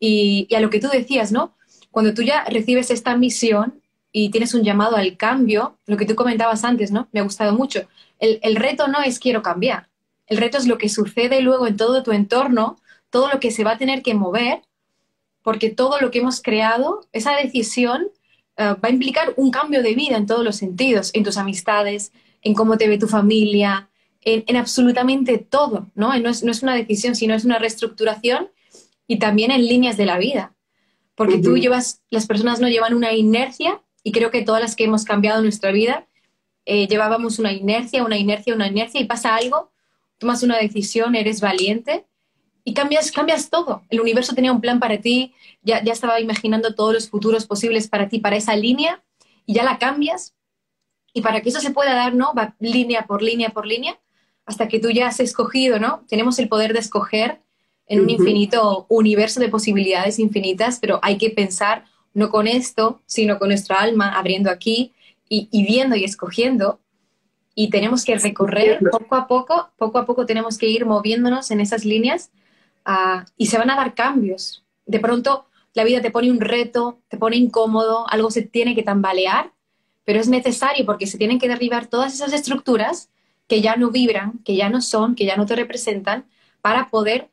[0.00, 1.54] Y, a lo que tú decías, ¿no?
[1.92, 6.16] Cuando tú ya recibes esta misión y tienes un llamado al cambio, lo que tú
[6.16, 7.08] comentabas antes, ¿no?
[7.12, 7.86] Me ha gustado mucho.
[8.18, 9.88] El, el reto no es quiero cambiar.
[10.26, 13.62] El reto es lo que sucede luego en todo tu entorno, todo lo que se
[13.62, 14.62] va a tener que mover,
[15.44, 18.08] porque todo lo que hemos creado, esa decisión
[18.56, 22.12] eh, va a implicar un cambio de vida en todos los sentidos, en tus amistades,
[22.42, 23.90] en cómo te ve tu familia,
[24.22, 26.16] en, absolutamente todo, ¿no?
[26.18, 28.50] No es, no es, una decisión, sino es una reestructuración
[29.06, 30.54] y también en líneas de la vida.
[31.14, 34.84] Porque tú llevas, las personas no llevan una inercia y creo que todas las que
[34.84, 36.06] hemos cambiado nuestra vida
[36.64, 39.70] eh, llevábamos una inercia, una inercia, una inercia y pasa algo,
[40.18, 42.06] tomas una decisión, eres valiente
[42.64, 43.82] y cambias, cambias todo.
[43.90, 47.88] El universo tenía un plan para ti, ya, ya estaba imaginando todos los futuros posibles
[47.88, 49.02] para ti, para esa línea
[49.46, 50.34] y ya la cambias.
[51.12, 52.32] Y para que eso se pueda dar, ¿no?
[52.34, 53.98] Va línea por línea por línea
[54.46, 56.04] hasta que tú ya has escogido, ¿no?
[56.08, 57.40] Tenemos el poder de escoger
[57.86, 63.38] en un infinito universo de posibilidades infinitas, pero hay que pensar no con esto, sino
[63.38, 64.92] con nuestra alma, abriendo aquí
[65.28, 66.80] y, viendo y escogiendo.
[67.54, 71.60] Y tenemos que recorrer poco a poco, poco a poco tenemos que ir moviéndonos en
[71.60, 72.30] esas líneas
[72.84, 74.64] ah, y se van a dar cambios.
[74.86, 78.82] De pronto la vida te pone un reto, te pone incómodo, algo se tiene que
[78.82, 79.52] tambalear,
[80.10, 83.10] pero es necesario porque se tienen que derribar todas esas estructuras
[83.46, 86.24] que ya no vibran, que ya no son, que ya no te representan,
[86.60, 87.30] para poder,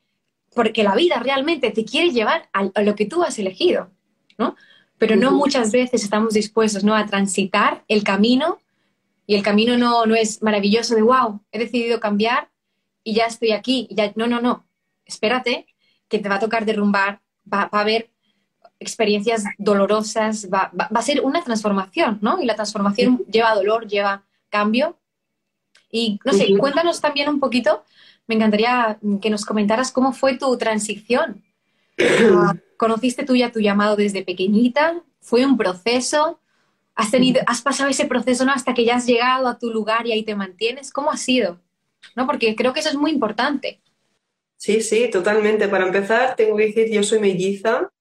[0.54, 3.90] porque la vida realmente te quiere llevar a, lo que tú has elegido,
[4.38, 4.56] ¿no?
[5.00, 6.94] Pero no muchas veces estamos dispuestos, ¿no?
[6.94, 8.60] A transitar el camino
[9.26, 12.52] y el camino no, no es maravilloso de, wow, he decidido cambiar
[13.04, 13.88] y ya estoy aquí.
[13.90, 14.68] ya, no, no, no,
[15.04, 15.66] espérate,
[16.08, 18.12] que te va a tocar derrumbar, va, a haber
[18.80, 22.42] experiencias dolorosas, va, va, a ser una transformación, ¿no?
[22.42, 24.98] Y la transformación lleva dolor, lleva cambio,
[25.92, 27.84] y no sé, cuéntanos también un poquito,
[28.28, 31.44] me encantaría que nos comentaras cómo fue tu transición.
[32.00, 35.02] Ah, ¿Conociste tú ya tu llamado desde pequeñita?
[35.22, 36.40] ¿Fue un proceso?
[36.94, 38.52] ¿Has, tenido, has pasado ese proceso ¿no?
[38.52, 40.92] hasta que ya has llegado a tu lugar y ahí te mantienes?
[40.92, 41.60] ¿Cómo ha sido?
[42.16, 42.28] ¿No?
[42.28, 43.82] Porque creo que eso es muy importante.
[44.58, 45.68] Sí, sí, totalmente.
[45.68, 47.92] Para empezar, tengo que decir, yo soy melliza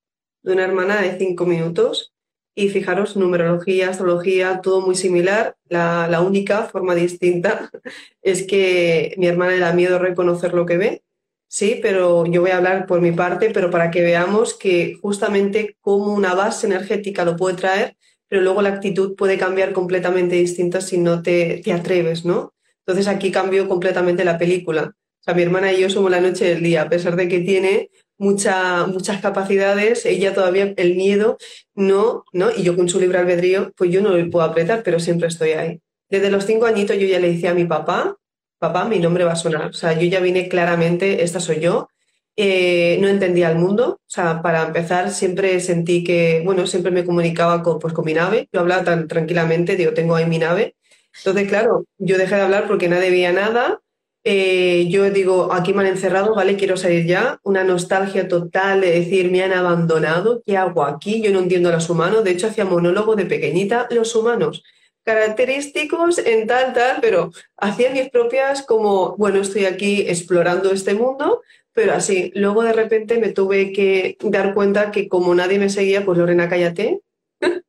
[0.47, 2.15] de una hermana de cinco minutos
[2.55, 5.57] y fijaros, numerología, astrología, todo muy similar.
[5.69, 7.71] La, única forma distinta
[8.23, 11.03] es que mi hermana le da miedo reconocer lo que ve.
[11.49, 15.77] Sí, pero yo voy a hablar por mi parte, pero para que veamos que justamente
[15.81, 17.97] como una base energética lo puede traer,
[18.29, 22.55] pero luego la actitud puede cambiar completamente distinta si no te, te atreves, ¿no?
[22.87, 24.95] Entonces aquí cambio completamente la película.
[24.95, 27.41] O sea, mi hermana y yo somos la noche del día, a pesar de que
[27.41, 31.39] tiene muchas capacidades, ella todavía el miedo
[31.75, 32.51] no, ¿no?
[32.51, 35.51] Y yo con su libre albedrío, pues yo no le puedo apretar, pero siempre estoy
[35.51, 35.81] ahí.
[36.09, 38.17] Desde los cinco añitos yo ya le decía a mi papá,
[38.59, 39.67] papá, mi nombre va a sonar.
[39.67, 41.89] O sea, yo ya vine claramente, esta soy yo.
[42.37, 44.01] Eh, no entendía el mundo.
[44.01, 48.15] O sea, para empezar, siempre sentí que, bueno, siempre me comunicaba con, pues, con mi
[48.15, 48.49] nave.
[48.53, 50.77] Yo hablaba tan tranquilamente, digo, tengo ahí mi nave.
[51.19, 53.81] Entonces, claro, yo dejé de hablar porque nadie veía nada
[54.29, 56.57] eh, yo digo, aquí me han encerrado, ¿vale?
[56.57, 57.39] Quiero salir ya.
[57.45, 61.23] Una nostalgia total de decir, me han abandonado, ¿qué hago aquí?
[61.23, 62.25] Yo no entiendo a los humanos.
[62.25, 64.65] De hecho, hacía monólogo de pequeñita, los humanos,
[65.05, 71.43] característicos en tal, tal, pero hacía mis propias como, bueno, estoy aquí explorando este mundo,
[71.73, 72.33] pero así.
[72.35, 76.49] Luego de repente me tuve que dar cuenta que como nadie me seguía, pues Lorena,
[76.49, 77.01] cállate.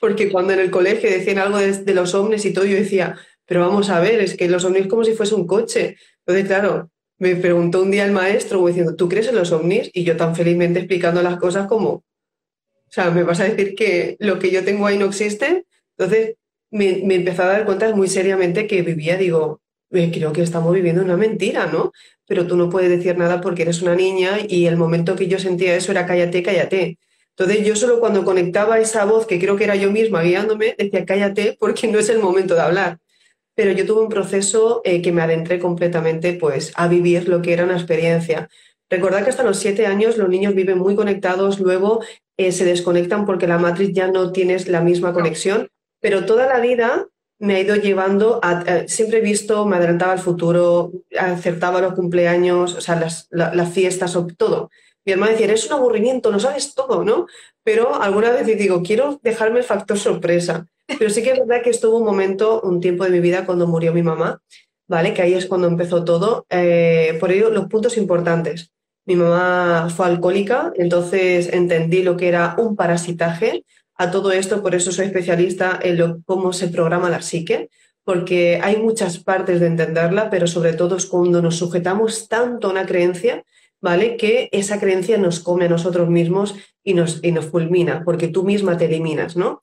[0.00, 3.18] Porque cuando en el colegio decían algo de, de los hombres y todo, yo decía,
[3.48, 5.96] pero vamos a ver, es que los ovnis como si fuese un coche.
[6.18, 9.90] Entonces, claro, me preguntó un día el maestro diciendo, ¿tú crees en los ovnis?
[9.94, 12.04] Y yo tan felizmente explicando las cosas como, o
[12.90, 15.64] sea, ¿me vas a decir que lo que yo tengo ahí no existe?
[15.96, 16.34] Entonces,
[16.70, 20.74] me, me empezó a dar cuenta muy seriamente que vivía, digo, eh, creo que estamos
[20.74, 21.92] viviendo una mentira, ¿no?
[22.26, 25.38] Pero tú no puedes decir nada porque eres una niña y el momento que yo
[25.38, 26.98] sentía eso era cállate, cállate.
[27.30, 31.06] Entonces yo solo cuando conectaba esa voz, que creo que era yo misma guiándome, decía
[31.06, 32.98] cállate porque no es el momento de hablar.
[33.58, 37.52] Pero yo tuve un proceso eh, que me adentré completamente pues, a vivir lo que
[37.52, 38.48] era una experiencia.
[38.88, 42.00] Recordad que hasta los siete años los niños viven muy conectados, luego
[42.36, 46.60] eh, se desconectan porque la matriz ya no tienes la misma conexión, pero toda la
[46.60, 47.08] vida
[47.40, 52.76] me ha ido llevando a, siempre he visto, me adelantaba al futuro, acertaba los cumpleaños,
[52.76, 54.70] o sea, las, las fiestas, todo.
[55.04, 57.26] Mi hermana decía, es un aburrimiento, no sabes todo, ¿no?
[57.68, 60.66] Pero alguna vez digo, quiero dejarme el factor sorpresa.
[60.86, 63.66] Pero sí que es verdad que estuvo un momento, un tiempo de mi vida cuando
[63.66, 64.40] murió mi mamá,
[64.86, 65.12] ¿vale?
[65.12, 66.46] Que ahí es cuando empezó todo.
[66.48, 68.72] Eh, por ello, los puntos importantes.
[69.04, 73.66] Mi mamá fue alcohólica, entonces entendí lo que era un parasitaje.
[73.96, 77.68] A todo esto, por eso soy especialista en lo, cómo se programa la psique,
[78.02, 82.70] porque hay muchas partes de entenderla, pero sobre todo es cuando nos sujetamos tanto a
[82.70, 83.44] una creencia
[83.80, 84.16] ¿vale?
[84.16, 88.44] Que esa creencia nos come a nosotros mismos y nos, y nos fulmina, porque tú
[88.44, 89.62] misma te eliminas, ¿no?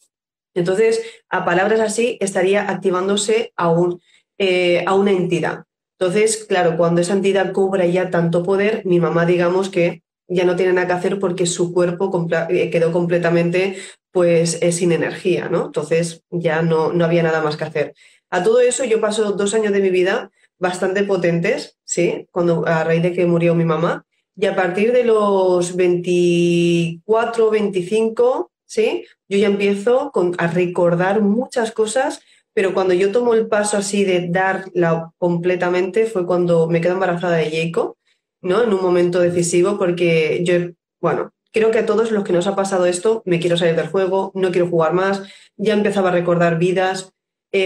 [0.54, 4.02] Entonces, a palabras así, estaría activándose a, un,
[4.38, 5.66] eh, a una entidad.
[6.00, 10.56] Entonces, claro, cuando esa entidad cobra ya tanto poder, mi mamá, digamos que ya no
[10.56, 13.78] tiene nada que hacer porque su cuerpo eh, quedó completamente
[14.12, 15.66] pues eh, sin energía, ¿no?
[15.66, 17.94] Entonces ya no, no había nada más que hacer.
[18.30, 22.28] A todo eso yo paso dos años de mi vida bastante potentes, ¿sí?
[22.32, 24.06] Cuando, a raíz de que murió mi mamá.
[24.36, 29.06] Y a partir de los 24, 25, ¿sí?
[29.30, 32.22] Yo ya empiezo a recordar muchas cosas,
[32.54, 37.38] pero cuando yo tomo el paso así de darla completamente fue cuando me quedo embarazada
[37.38, 37.96] de Jacob,
[38.42, 38.64] ¿no?
[38.64, 42.56] En un momento decisivo, porque yo, bueno, creo que a todos los que nos ha
[42.56, 45.24] pasado esto, me quiero salir del juego, no quiero jugar más,
[45.58, 47.14] ya empezaba a recordar vidas,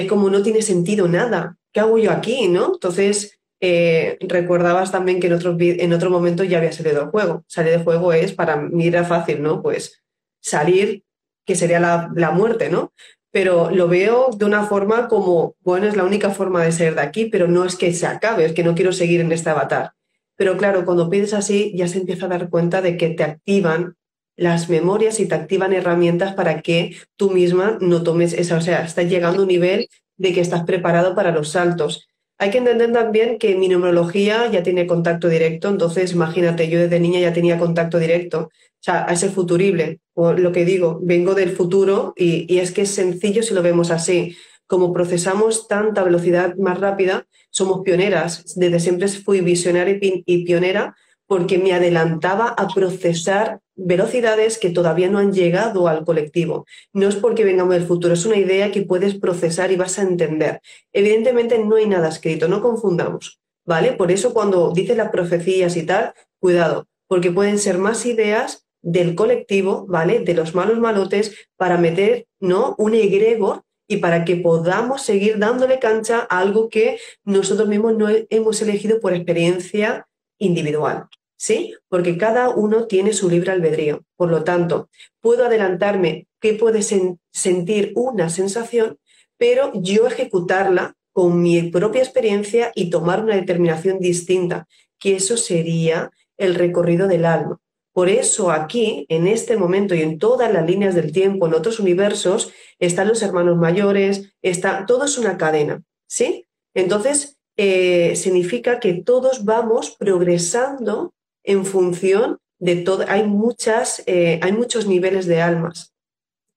[0.08, 2.48] como no tiene sentido nada, ¿qué hago yo aquí?
[2.48, 2.74] ¿no?
[2.74, 7.44] Entonces, eh, recordabas también que en otro, en otro momento ya había salido del juego.
[7.48, 9.62] Salir del juego es, para mí era fácil, ¿no?
[9.62, 10.02] Pues
[10.42, 11.04] salir,
[11.46, 12.94] que sería la, la, muerte, ¿no?
[13.32, 17.02] Pero lo veo de una forma como, bueno, es la única forma de ser de
[17.02, 19.92] aquí, pero no es que se acabe, es que no quiero seguir en este avatar.
[20.36, 23.98] Pero claro, cuando pides así, ya se empieza a dar cuenta de que te activan
[24.38, 28.86] las memorias y te activan herramientas para que tú misma no tomes esa, o sea,
[28.86, 32.08] estás llegando a un nivel de que estás preparado para los saltos.
[32.38, 37.00] Hay que entender también que mi numerología ya tiene contacto directo, entonces imagínate, yo desde
[37.00, 41.34] niña ya tenía contacto directo, o sea, a ese futurible, o lo que digo, vengo
[41.34, 44.38] del futuro y, y es que es sencillo si lo vemos así.
[44.68, 48.56] Como procesamos tanta velocidad más rápida, somos pioneras.
[48.56, 55.20] Desde siempre fui visionaria y pionera porque me adelantaba a procesar velocidades que todavía no
[55.20, 56.66] han llegado al colectivo.
[56.94, 60.04] No es porque vengamos del futuro, es una idea que puedes procesar y vas a
[60.04, 60.62] entender.
[60.94, 63.94] Evidentemente no hay nada escrito, no confundamos, ¿vale?
[63.94, 69.16] Por eso cuando dices las profecías y tal, cuidado, porque pueden ser más ideas del
[69.16, 70.20] colectivo, ¿vale?
[70.20, 72.76] De los malos malotes para meter, ¿no?
[72.78, 78.08] Un egregor y para que podamos seguir dándole cancha a algo que nosotros mismos no
[78.30, 81.08] hemos elegido por experiencia individual.
[81.40, 81.74] ¿Sí?
[81.88, 84.04] Porque cada uno tiene su libre albedrío.
[84.18, 84.90] Por lo tanto,
[85.22, 89.00] puedo adelantarme que puede sentir una sensación,
[89.38, 94.68] pero yo ejecutarla con mi propia experiencia y tomar una determinación distinta,
[95.00, 97.58] que eso sería el recorrido del alma.
[97.94, 101.80] Por eso aquí, en este momento y en todas las líneas del tiempo, en otros
[101.80, 106.48] universos, están los hermanos mayores, está, todo es una cadena, ¿sí?
[106.74, 113.06] Entonces, eh, significa que todos vamos progresando en función de todo.
[113.08, 115.94] Hay, muchas, eh, hay muchos niveles de almas.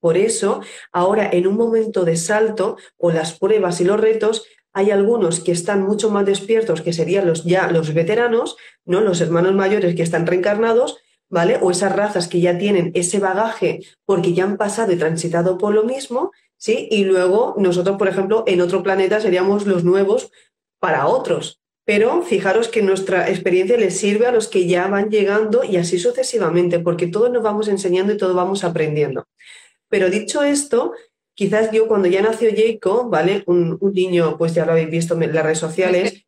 [0.01, 4.91] Por eso, ahora en un momento de salto o las pruebas y los retos, hay
[4.91, 9.01] algunos que están mucho más despiertos, que serían los ya los veteranos, ¿no?
[9.01, 11.59] Los hermanos mayores que están reencarnados, ¿vale?
[11.61, 15.73] O esas razas que ya tienen ese bagaje porque ya han pasado y transitado por
[15.73, 16.89] lo mismo, ¿sí?
[16.91, 20.33] Y luego nosotros, por ejemplo, en otro planeta seríamos los nuevos
[20.81, 25.65] para otros, pero fijaros que nuestra experiencia les sirve a los que ya van llegando
[25.65, 29.27] y así sucesivamente, porque todos nos vamos enseñando y todos vamos aprendiendo.
[29.89, 30.93] Pero dicho esto,
[31.35, 33.43] quizás yo cuando ya nació Jacob, ¿vale?
[33.47, 36.25] Un, niño, pues ya lo habéis visto en las redes sociales,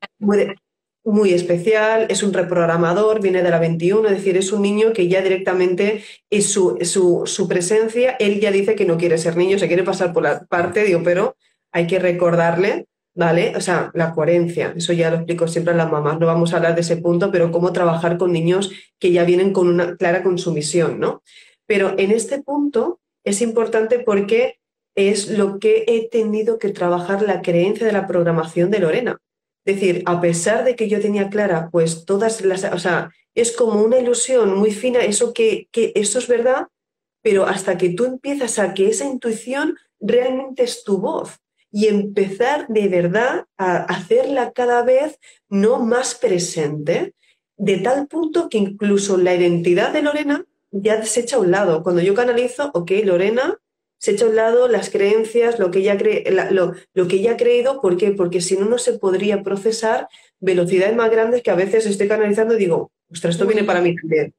[1.07, 5.07] muy, especial, es un reprogramador, viene de la 21, es decir, es un niño que
[5.07, 9.59] ya directamente es su, su, su presencia, él ya dice que no quiere ser niño,
[9.59, 11.37] se quiere pasar por la parte, digo, pero
[11.73, 13.55] hay que recordarle ¿vale?
[13.57, 16.57] O sea, la coherencia, eso ya lo explico siempre a las mamás, no vamos a
[16.57, 20.23] hablar de ese punto, pero cómo trabajar con niños que ya vienen con una clara
[20.23, 21.23] consumición, ¿no?
[21.67, 24.59] Pero en este punto es importante porque
[24.97, 29.19] es lo que he tenido que trabajar la creencia de la programación de Lorena.
[29.65, 33.57] Es decir, a pesar de que yo tenía clara, pues todas las, o sea, es
[33.57, 36.69] como una ilusión muy fina, eso que, que eso es verdad,
[37.23, 41.41] pero hasta que tú empiezas a que esa intuición realmente es tu voz
[41.75, 47.15] y empezar de verdad a hacerla cada vez no más presente,
[47.57, 51.83] de tal punto que incluso la identidad de Lorena ya se echa a un lado.
[51.83, 53.59] Cuando yo canalizo, ok, Lorena,
[53.99, 57.33] se echa a un lado las creencias, lo que ella, cree, lo, lo, que ella
[57.33, 58.13] ha creído, ¿por qué?
[58.13, 60.07] Porque si no, no se podría procesar
[60.39, 63.97] velocidades más grandes que a veces estoy canalizando y digo, ostras, esto viene para mí
[63.97, 64.33] también.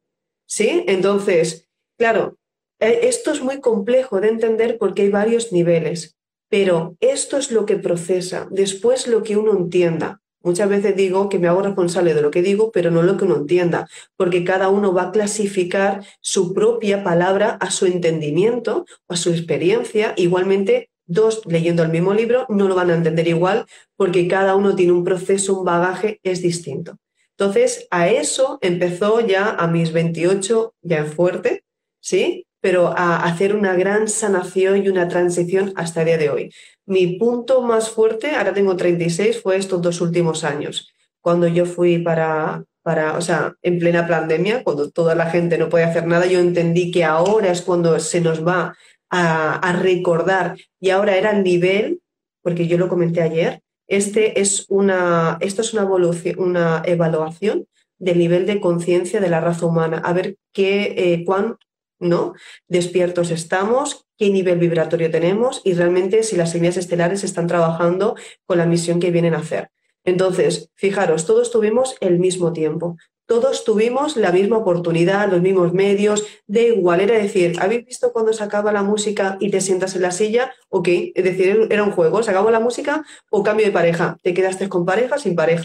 [0.46, 0.84] ¿Sí?
[0.86, 1.68] Entonces,
[1.98, 2.38] claro,
[2.80, 6.15] eh, esto es muy complejo de entender porque hay varios niveles,
[6.48, 10.20] pero esto es lo que procesa, después lo que uno entienda.
[10.42, 13.24] Muchas veces digo que me hago responsable de lo que digo, pero no lo que
[13.24, 19.16] uno entienda, porque cada uno va a clasificar su propia palabra a su entendimiento, a
[19.16, 20.14] su experiencia.
[20.16, 24.76] Igualmente, dos leyendo el mismo libro no lo van a entender igual, porque cada uno
[24.76, 26.96] tiene un proceso, un bagaje, es distinto.
[27.38, 31.64] Entonces, a eso empezó ya a mis 28, ya en fuerte,
[32.00, 32.45] ¿sí?
[32.66, 36.52] Pero a hacer una gran sanación y una transición hasta el día de hoy.
[36.84, 41.98] Mi punto más fuerte, ahora tengo 36, fue estos dos últimos años, cuando yo fui
[41.98, 46.26] para, para, o sea, en plena pandemia, cuando toda la gente no puede hacer nada,
[46.26, 48.74] yo entendí que ahora es cuando se nos va
[49.10, 50.56] a, recordar.
[50.80, 52.00] Y ahora era el nivel,
[52.42, 57.68] porque yo lo comenté ayer, este es una, esto es una, una evaluación
[58.00, 61.58] del nivel de conciencia de la raza humana, a ver qué, eh, cuán
[61.98, 62.34] ¿no?
[62.68, 68.58] despiertos estamos, qué nivel vibratorio tenemos y realmente si las semillas estelares están trabajando con
[68.58, 69.70] la misión que vienen a hacer.
[70.04, 76.24] Entonces, fijaros, todos tuvimos el mismo tiempo, todos tuvimos la misma oportunidad, los mismos medios,
[76.46, 80.02] de igual, era decir, ¿habéis visto cuando se acaba la música y te sientas en
[80.02, 80.54] la silla?
[80.68, 84.32] Ok, es decir, era un juego, se acabó la música o cambio de pareja, te
[84.32, 85.64] quedaste con pareja, sin pareja.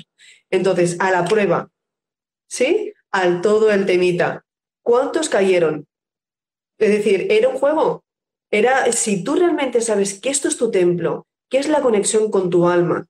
[0.49, 1.69] Entonces, a la prueba,
[2.47, 2.93] ¿sí?
[3.11, 4.43] Al todo el temita.
[4.81, 5.87] ¿Cuántos cayeron?
[6.81, 8.03] Es decir, era un juego,
[8.49, 12.49] era, si tú realmente sabes que esto es tu templo, que es la conexión con
[12.49, 13.07] tu alma,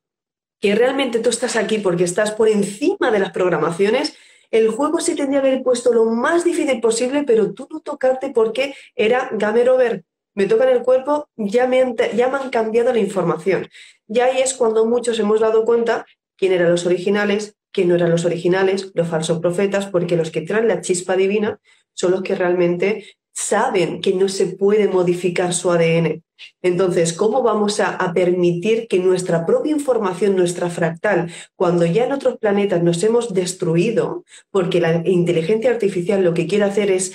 [0.60, 4.16] que realmente tú estás aquí porque estás por encima de las programaciones,
[4.52, 8.32] el juego sí tendría que haber puesto lo más difícil posible, pero tú no tocarte
[8.32, 10.04] porque era gamer over.
[10.36, 13.70] Me tocan el cuerpo, ya me, han, ya me han cambiado la información.
[14.08, 16.06] Y ahí es cuando muchos hemos dado cuenta
[16.36, 20.42] quién eran los originales, quién no eran los originales, los falsos profetas, porque los que
[20.42, 21.60] traen la chispa divina
[21.94, 26.24] son los que realmente saben que no se puede modificar su ADN.
[26.62, 32.38] Entonces, ¿cómo vamos a, permitir que nuestra propia información, nuestra fractal, cuando ya en otros
[32.38, 37.14] planetas nos hemos destruido, porque la inteligencia artificial lo que quiere hacer es,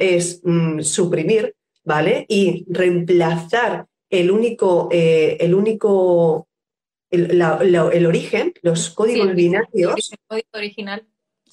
[0.00, 2.26] es mm, suprimir, ¿vale?
[2.28, 6.48] Y reemplazar el único, eh, el único,
[7.10, 10.12] el, origen, los códigos binarios.
[10.12, 11.06] El código original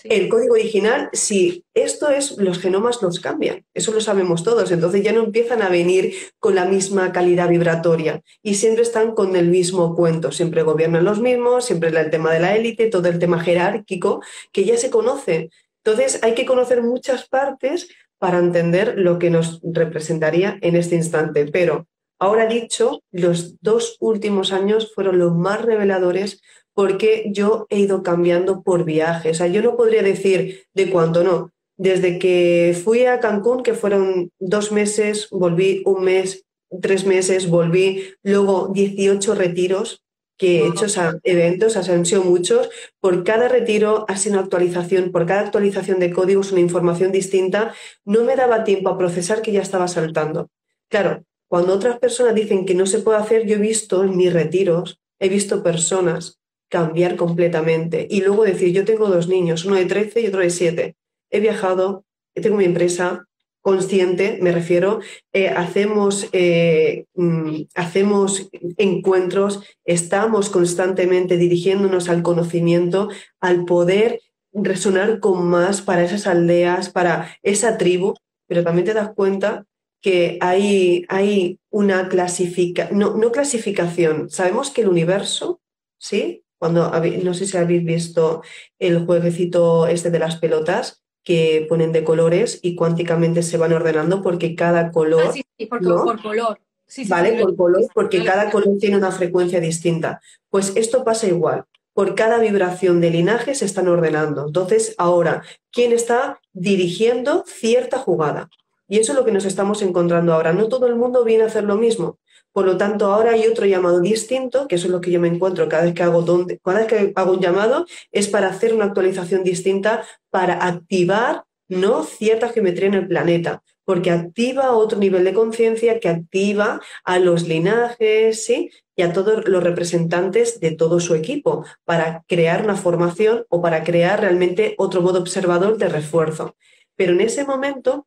[0.04, 5.04] el código original, si esto es, los genomas los cambian, eso lo sabemos todos, entonces
[5.04, 9.50] ya no empiezan a venir con la misma calidad vibratoria y siempre están con el
[9.50, 13.40] mismo cuento, siempre gobiernan los mismos, siempre el tema de la élite, todo el tema
[13.40, 15.50] jerárquico que ya se conoce.
[15.84, 21.48] Entonces hay que conocer muchas partes para entender lo que nos representaría en este instante,
[21.48, 21.88] pero
[22.20, 26.42] ahora dicho, los dos últimos años fueron los más reveladores
[26.82, 29.30] porque yo he ido cambiando por viaje.
[29.30, 31.52] O sea, yo no podría decir de cuánto no.
[31.78, 36.44] Desde que fui a Cancún, que fueron dos meses, volví un mes,
[36.82, 40.02] tres meses, volví, luego 18 retiros
[40.40, 42.68] que he hecho, o sea, eventos, o han sido muchos.
[43.00, 47.76] Por cada retiro ha sido una actualización, por cada actualización de códigos una información distinta.
[48.06, 50.50] No me daba tiempo a procesar que ya estaba saltando.
[50.90, 54.34] Claro, cuando otras personas dicen que no se puede hacer, yo he visto en mis
[54.34, 56.41] retiros, he visto personas
[56.72, 58.08] cambiar completamente.
[58.10, 60.96] Y luego decir, yo tengo dos niños, uno de 13 y otro de 7.
[61.30, 63.28] He viajado, tengo mi empresa
[63.60, 65.02] consciente, me refiero,
[65.34, 73.10] eh, hacemos, eh, mm, hacemos encuentros, estamos constantemente dirigiéndonos al conocimiento,
[73.42, 74.22] al poder
[74.54, 78.16] resonar con más para esas aldeas, para esa tribu,
[78.48, 79.66] pero también te das cuenta
[80.02, 85.62] que hay, hay una clasificación, no, no clasificación, sabemos que el universo,
[86.00, 86.44] ¿sí?
[86.62, 86.92] Cuando,
[87.24, 88.44] no sé si habéis visto
[88.78, 94.22] el jueguecito este de las pelotas que ponen de colores y cuánticamente se van ordenando
[94.22, 95.24] porque cada color...
[95.26, 96.60] Ah, sí, por, color.
[97.08, 100.22] vale, por color, porque cada color tiene una frecuencia distinta.
[100.52, 101.66] Pues esto pasa igual.
[101.94, 104.46] Por cada vibración de linaje se están ordenando.
[104.46, 105.42] Entonces, ahora,
[105.72, 108.52] ¿quién está dirigiendo cierta jugada?
[108.88, 110.54] Y eso es lo que nos estamos encontrando ahora.
[110.54, 112.20] No todo el mundo viene a hacer lo mismo.
[112.54, 115.30] Por lo tanto, ahora hay otro llamado distinto, que eso es lo que yo me
[115.30, 118.74] encuentro cada vez que hago, donde, cada vez que hago un llamado, es para hacer
[118.74, 125.24] una actualización distinta, para activar no cierta geometría en el planeta, porque activa otro nivel
[125.24, 128.72] de conciencia que activa a los linajes, ¿sí?
[128.98, 133.86] Y a todos los representantes de todo su equipo para crear una formación o para
[133.86, 136.58] crear realmente otro modo observador de refuerzo.
[136.98, 138.06] Pero en ese momento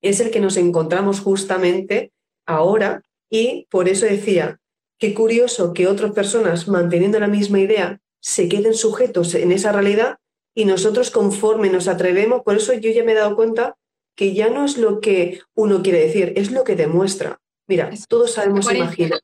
[0.00, 2.12] es el que nos encontramos justamente
[2.46, 4.60] ahora y por eso decía,
[4.98, 10.18] qué curioso que otras personas manteniendo la misma idea se queden sujetos en esa realidad
[10.54, 13.78] y nosotros conforme nos atrevemos, por eso yo ya me he dado cuenta
[14.14, 17.40] que ya no es lo que uno quiere decir, es lo que demuestra.
[17.66, 19.20] Mira, todos sabemos imaginar,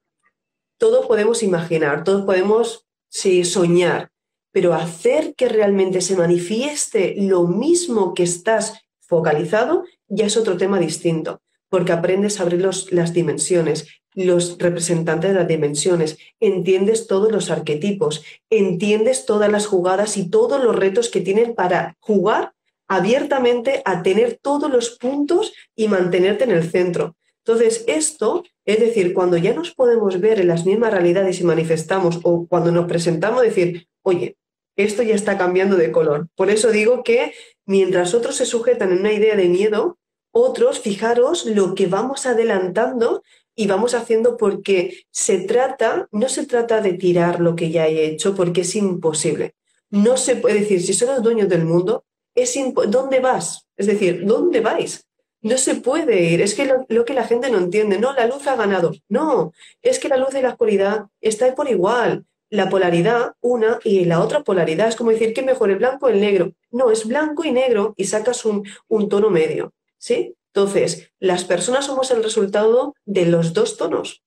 [0.79, 4.11] todos podemos imaginar, todos podemos sí, soñar,
[4.53, 10.79] pero hacer que realmente se manifieste lo mismo que estás focalizado ya es otro tema
[10.79, 17.51] distinto, porque aprendes a abrir las dimensiones, los representantes de las dimensiones, entiendes todos los
[17.51, 22.53] arquetipos, entiendes todas las jugadas y todos los retos que tienen para jugar
[22.89, 27.17] abiertamente a tener todos los puntos y mantenerte en el centro.
[27.45, 32.21] Entonces, esto, es decir, cuando ya nos podemos ver en las mismas realidades y manifestamos,
[32.23, 34.37] o cuando nos presentamos, decir, oye,
[34.77, 36.29] esto ya está cambiando de color.
[36.35, 37.35] Por eso digo que
[37.67, 39.99] mientras otros se sujetan en una idea de miedo,
[40.31, 43.23] otros, fijaros lo que vamos adelantando
[43.59, 48.07] y vamos haciendo porque se trata, no se trata de tirar lo que ya he
[48.07, 49.57] hecho porque es imposible.
[49.91, 52.05] No se puede decir, si son los dueños del mundo,
[52.37, 52.57] es
[52.89, 53.67] ¿dónde vas?
[53.77, 55.05] Es decir, ¿dónde vais?
[55.41, 56.41] No se puede ir.
[56.41, 58.93] Es que lo, que la gente no entiende, no, la luz ha ganado.
[59.09, 59.53] No,
[59.83, 64.21] es que la luz y la oscuridad están por igual la polaridad, una, y la
[64.21, 64.89] otra polaridad.
[64.89, 66.53] Es como decir, ¿qué mejor, el blanco o el negro?
[66.71, 69.75] No, es blanco y negro y sacas un tono medio.
[69.99, 70.35] ¿Sí?
[70.55, 74.23] Entonces, las personas somos el resultado de los dos tonos.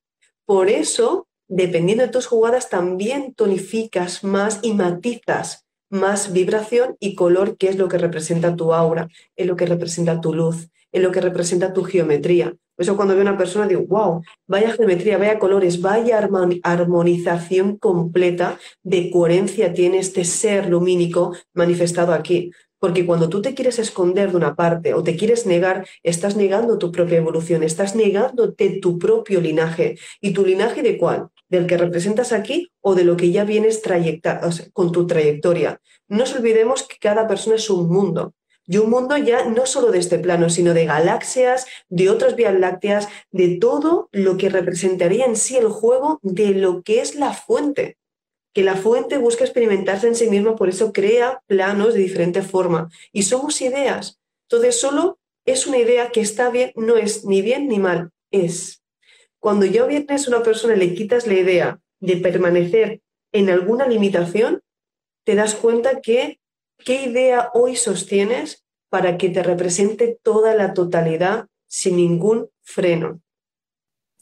[0.46, 7.58] Por eso, dependiendo de tus jugadas, también tonificas más y matizas más vibración y color,
[7.58, 11.12] que es lo que representa tu aura, es lo que representa tu luz, es lo
[11.12, 12.56] que representa tu geometría.
[12.76, 16.18] Por eso cuando veo a una persona digo, wow, vaya geometría, vaya colores, vaya
[16.64, 22.52] armonización completa de coherencia tiene este ser lumínico manifestado aquí.
[22.82, 26.80] Porque cuando tú te quieres esconder de una parte o te quieres negar, estás negando
[26.80, 30.00] tu propia evolución, estás negándote tu propio linaje.
[30.20, 31.28] ¿Y tu linaje de cuál?
[31.48, 33.84] ¿Del que representas aquí o de lo que ya vienes
[34.74, 35.80] con tu trayectoria?
[36.08, 38.34] No nos olvidemos que cada persona es un mundo
[38.66, 42.58] y un mundo ya no solo de este plano, sino de galaxias, de otras vías
[42.58, 47.34] lácteas, de todo lo que representaría en sí el juego de lo que es la
[47.34, 47.98] fuente.
[48.54, 52.90] Que la fuente busca experimentarse en sí misma, por eso crea planos de diferente forma.
[53.12, 54.20] Y somos ideas.
[54.50, 58.84] Entonces, solo es una idea que está bien, no es ni bien ni mal, es.
[59.40, 63.88] Cuando ya vienes a una persona y le quitas la idea de permanecer en alguna
[63.88, 64.62] limitación,
[65.24, 66.40] te das cuenta que
[66.78, 73.22] qué idea hoy sostienes para que te represente toda la totalidad sin ningún freno.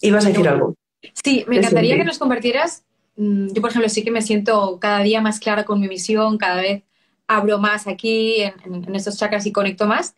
[0.02, 0.76] ¿Ibas a decir algo?
[1.24, 2.86] Sí, me encantaría que nos compartieras.
[3.20, 6.38] Mm, yo, por ejemplo, sí que me siento cada día más clara con mi misión,
[6.38, 6.84] cada vez
[7.28, 10.16] abro más aquí en, estos chakras y conecto más.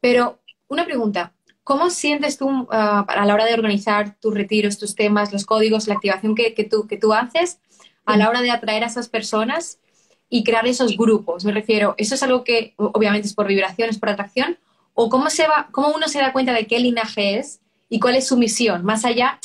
[0.00, 0.38] Pero
[0.68, 1.32] una pregunta,
[1.64, 5.88] ¿cómo sientes tú ah, a la hora de organizar tus retiros, tus temas, los códigos,
[5.88, 7.60] la activación que, tú, que tú haces
[8.04, 9.78] a la hora de atraer a esas personas
[10.28, 11.46] y crear esos grupos.
[11.46, 14.58] Me refiero, ¿eso es algo que obviamente es por vibraciones, por atracción?
[14.92, 18.16] ¿O cómo, se va, cómo uno se da cuenta de qué linaje es y cuál
[18.16, 18.84] es su misión?
[18.84, 19.40] Más allá,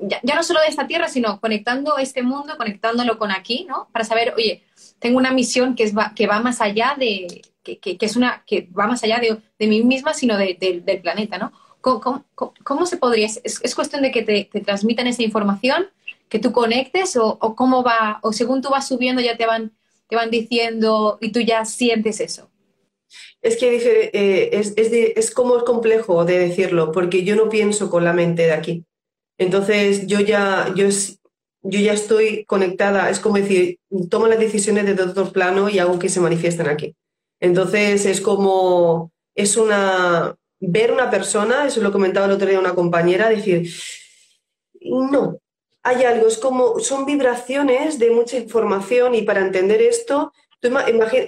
[0.00, 3.88] ya, no solo de esta tierra, sino conectando este mundo, conectándolo con aquí, ¿no?
[3.92, 4.64] Para saber, oye,
[4.98, 8.68] tengo una misión que, es, que va más allá de, que, que, es una, que
[8.76, 11.52] va más allá de, de mí misma, sino de, del planeta, ¿no?
[11.80, 13.26] ¿Cómo, cómo, se podría?
[13.26, 15.88] Es, es, cuestión de que te, te, transmitan esa información,
[16.28, 19.72] que tú conectes o, cómo va, o según tú vas subiendo ya te van
[20.08, 22.50] te van diciendo y tú ya sientes eso?
[23.40, 28.04] Es que eh, es, es, es, como complejo de decirlo, porque yo no pienso con
[28.04, 28.84] la mente de aquí.
[29.38, 30.88] Entonces yo ya, yo,
[31.62, 33.78] yo ya estoy conectada, es como decir,
[34.10, 36.94] tomo las decisiones desde otro plano y hago que se manifiesten aquí.
[37.40, 42.74] Entonces es como, es una, ver una persona, eso lo comentaba el otro día una
[42.74, 43.70] compañera, decir,
[44.82, 45.40] no,
[45.82, 50.32] hay algo, es como, son vibraciones de mucha información y para entender esto,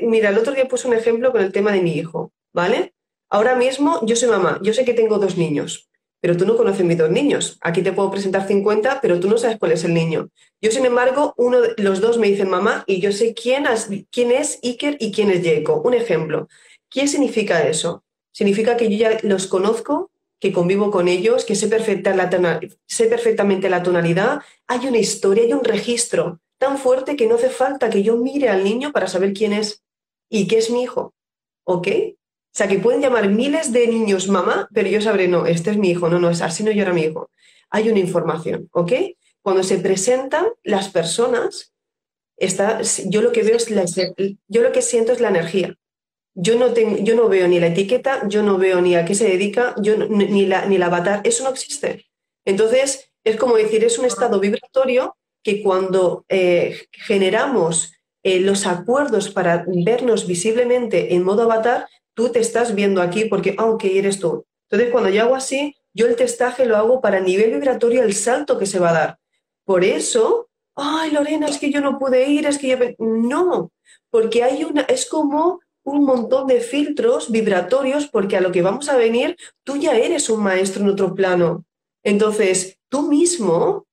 [0.02, 2.94] mira, el otro día puse un ejemplo con el tema de mi hijo, ¿vale?
[3.28, 5.89] Ahora mismo yo soy mamá, yo sé que tengo dos niños,
[6.20, 7.58] pero tú no conoces mis dos niños.
[7.62, 10.28] Aquí te puedo presentar 50, pero tú no sabes cuál es el niño.
[10.60, 13.64] Yo, sin embargo, uno de los dos me dicen mamá y yo sé quién,
[14.10, 15.84] quién es Iker y quién es Jacob.
[15.84, 16.48] Un ejemplo.
[16.90, 18.04] ¿Qué significa eso?
[18.32, 20.10] Significa que yo ya los conozco
[20.40, 22.30] que convivo con ellos, que sé, perfecta la
[22.86, 27.50] sé perfectamente la tonalidad, hay una historia, hay un registro tan fuerte que no hace
[27.50, 29.82] falta que yo mire al niño para saber quién es
[30.30, 31.14] y qué es mi hijo.
[31.64, 31.88] ¿Ok?
[32.52, 35.76] O sea, que pueden llamar miles de niños mamá, pero yo sabré, no, este es
[35.76, 37.30] mi hijo, no, no, es así no llora mi hijo.
[37.70, 38.92] Hay una información, ¿ok?
[39.40, 41.72] Cuando se presentan las personas,
[42.36, 43.84] está, yo lo que veo es la,
[44.48, 45.76] yo lo que siento es la energía.
[46.34, 49.14] Yo no, tengo, yo no veo ni la etiqueta, yo no veo ni a qué
[49.14, 52.06] se dedica, yo ni, la, ni el avatar, eso no existe.
[52.44, 57.92] Entonces, es como decir, es un estado vibratorio que cuando eh, generamos
[58.22, 61.88] eh, los acuerdos para vernos visiblemente en modo avatar,
[62.20, 64.44] tú te estás viendo aquí porque, aunque ah, eres tú.
[64.68, 68.58] Entonces, cuando yo hago así, yo el testaje lo hago para nivel vibratorio, el salto
[68.58, 69.18] que se va a dar.
[69.64, 72.76] Por eso, ay, Lorena, es que yo no pude ir, es que yo...
[72.98, 73.72] No,
[74.10, 78.90] porque hay una, es como un montón de filtros vibratorios, porque a lo que vamos
[78.90, 81.64] a venir, tú ya eres un maestro en otro plano.
[82.02, 83.86] Entonces, tú mismo,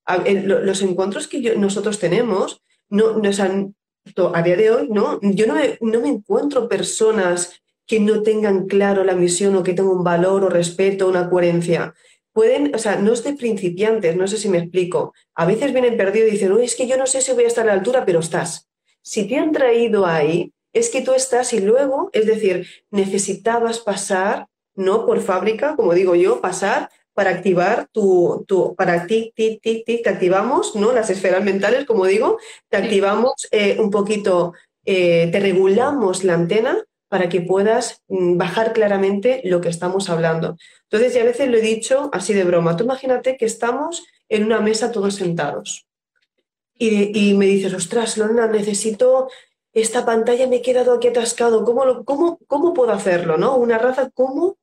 [0.43, 5.17] los encuentros que nosotros tenemos, no, no, a día de hoy, ¿no?
[5.21, 9.97] Yo no no me encuentro personas que no tengan claro la misión o que tengan
[9.97, 11.93] un valor o respeto, una coherencia.
[12.33, 15.13] Pueden, o sea, no es de principiantes, no sé si me explico.
[15.33, 17.63] A veces vienen perdidos y dicen, es que yo no sé si voy a estar
[17.63, 18.69] a la altura, pero estás.
[19.01, 24.47] Si te han traído ahí, es que tú estás y luego, es decir, necesitabas pasar,
[24.75, 29.83] no por fábrica, como digo yo, pasar para activar tu, tu para ti, ti, ti,
[29.83, 30.91] ti, te activamos, ¿no?
[30.91, 32.37] Las esferas mentales, como digo,
[32.69, 34.53] te activamos eh, un poquito,
[34.85, 36.77] eh, te regulamos la antena
[37.09, 40.57] para que puedas mm, bajar claramente lo que estamos hablando.
[40.83, 44.43] Entonces, ya a veces lo he dicho así de broma, tú imagínate que estamos en
[44.43, 45.87] una mesa todos sentados
[46.79, 49.29] y, me dices, ostras, Lorena, necesito
[49.73, 53.37] esta pantalla, me he quedado aquí atascado, ¿cómo, cómo, cómo puedo hacerlo?
[53.37, 53.55] ¿no?
[53.57, 54.57] Una raza, ¿cómo?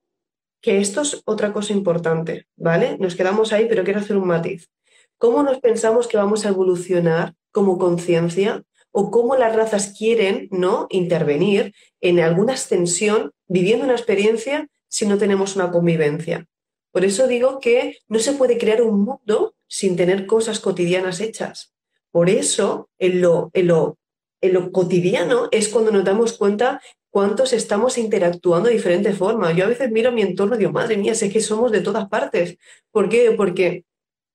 [0.61, 2.97] Que esto es otra cosa importante, ¿vale?
[2.99, 4.71] Nos quedamos ahí, pero quiero hacer un matiz.
[5.19, 8.65] ¿Cómo nos pensamos que vamos a evolucionar como conciencia
[8.97, 10.87] o cómo las razas quieren ¿no?
[10.89, 16.47] intervenir en alguna extensión viviendo una experiencia si no tenemos una convivencia.
[16.93, 21.75] Por eso digo que no se puede crear un mundo sin tener cosas cotidianas hechas.
[22.13, 23.99] Por eso, en lo, en lo,
[24.41, 26.81] en lo cotidiano es cuando nos damos cuenta
[27.11, 29.57] cuántos estamos interactuando de diferentes formas.
[29.57, 32.09] Yo a veces miro mi entorno y digo, madre mía, sé que somos de todas
[32.09, 32.59] partes.
[32.93, 33.33] ¿Por qué?
[33.33, 33.85] Porque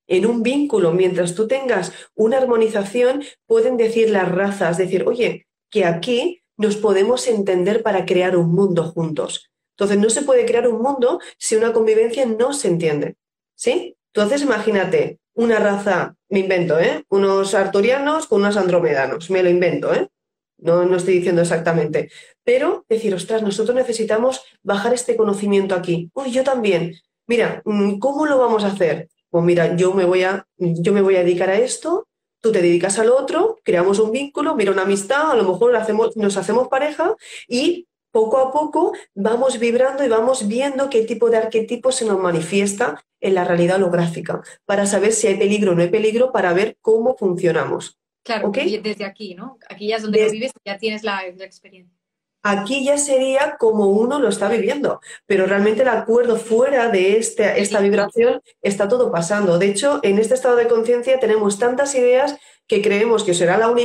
[0.09, 5.85] en un vínculo, mientras tú tengas una armonización, pueden decir las razas, decir, oye, que
[5.85, 9.51] aquí nos podemos entender para crear un mundo juntos.
[9.77, 13.15] Entonces, no se puede crear un mundo si una convivencia no se entiende.
[13.55, 13.95] ¿Sí?
[14.13, 17.05] Entonces, imagínate una raza, me invento, ¿eh?
[17.09, 20.09] Unos arturianos con unos andromedanos, me lo invento, ¿eh?
[20.57, 22.09] No, no estoy diciendo exactamente.
[22.43, 26.09] Pero decir, ostras, nosotros necesitamos bajar este conocimiento aquí.
[26.13, 26.95] Uy, yo también.
[27.27, 29.07] Mira, mm, ¿cómo lo vamos a hacer?
[29.29, 32.07] Pues mira, yo me voy a, yo me voy a dedicar a esto,
[32.41, 36.15] tú te dedicas al otro, creamos un vínculo, mira una amistad, a lo mejor hacemos,
[36.15, 37.15] nos hacemos pareja
[37.47, 42.19] y poco a poco vamos vibrando y vamos viendo qué tipo de arquetipo se nos
[42.19, 46.53] manifiesta en la realidad holográfica, para saber si hay peligro o no hay peligro, para
[46.53, 47.99] ver cómo funcionamos.
[48.23, 49.57] Claro, desde aquí, ¿no?
[49.69, 51.98] Aquí ya es donde vives, ya tienes la experiencia.
[52.41, 57.59] Aquí ya sería como uno lo está viviendo, pero realmente el acuerdo fuera de este,
[57.59, 59.57] esta vibración está todo pasando.
[59.57, 63.69] De hecho, en este estado de conciencia tenemos tantas ideas que creemos que será la
[63.69, 63.81] una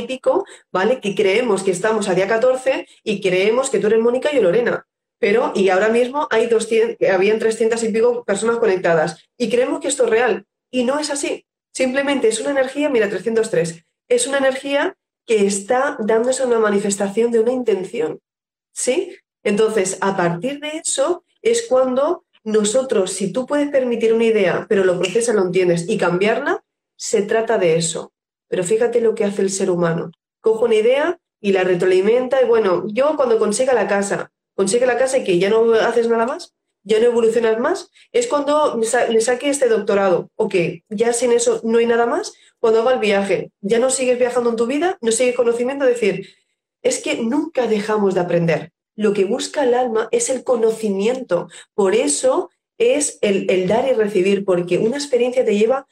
[0.71, 1.01] ¿vale?
[1.01, 4.43] Que creemos que estamos a día 14 y creemos que tú eres Mónica y yo
[4.43, 4.85] Lorena.
[5.19, 9.87] Pero, y ahora mismo hay 200, habían 300 y pico personas conectadas y creemos que
[9.87, 10.45] esto es real.
[10.71, 11.45] Y no es así.
[11.73, 14.95] Simplemente es una energía, mira, 303, es una energía
[15.25, 18.19] que está dándose una manifestación de una intención.
[18.75, 19.17] ¿Sí?
[19.43, 24.83] Entonces, a partir de eso es cuando nosotros, si tú puedes permitir una idea, pero
[24.83, 26.63] lo procesas, lo entiendes y cambiarla,
[26.95, 28.13] se trata de eso.
[28.47, 30.11] Pero fíjate lo que hace el ser humano.
[30.41, 34.97] Cojo una idea y la retroalimenta y bueno, yo cuando consiga la casa, consigue la
[34.97, 36.53] casa y que ya no haces nada más,
[36.83, 40.29] ya no evolucionas más, es cuando le saque este doctorado.
[40.35, 40.55] Ok,
[40.89, 42.33] ya sin eso no hay nada más.
[42.59, 46.27] Cuando haga el viaje, ya no sigues viajando en tu vida, no sigues conocimiento, decir,
[46.85, 48.71] es que nunca dejamos de aprender.
[48.95, 51.49] Lo que busca el alma es el conocimiento.
[51.73, 55.87] Por eso es el, dar y recibir, porque una experiencia te lleva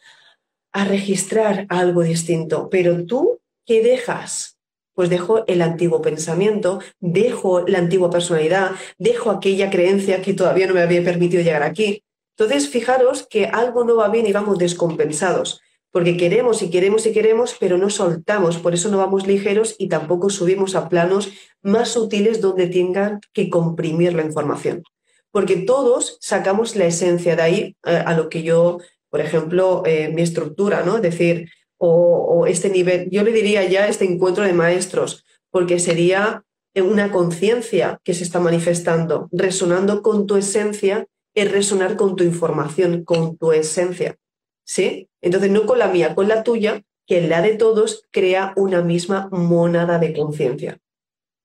[0.71, 2.69] a registrar algo distinto.
[2.69, 4.59] Pero tú, ¿qué dejas?
[4.93, 10.75] Pues dejo el antiguo pensamiento, dejo la antigua personalidad, dejo aquella creencia que todavía no
[10.75, 12.03] me había permitido llegar aquí.
[12.37, 15.59] Entonces, fijaros que algo no va bien y vamos descompensados
[15.93, 19.89] porque queremos y queremos y queremos, pero no soltamos, por eso no vamos ligeros y
[19.89, 21.31] tampoco subimos a planos
[21.61, 24.83] más sutiles donde tengan que comprimir la información.
[25.31, 28.77] porque todos sacamos la esencia de ahí eh, a lo que yo,
[29.09, 30.97] por ejemplo, eh, mi estructura, ¿no?
[30.97, 36.43] Es decir, o, este nivel, yo le diría ya este encuentro de maestros, porque sería
[36.75, 43.03] una conciencia que se está manifestando, resonando con tu esencia, es resonar con tu información,
[43.03, 44.17] con tu esencia.
[44.65, 45.09] ¿Sí?
[45.23, 49.29] Entonces, no con la mía, con la tuya, que la de todos crea una misma
[49.31, 50.79] monada de conciencia.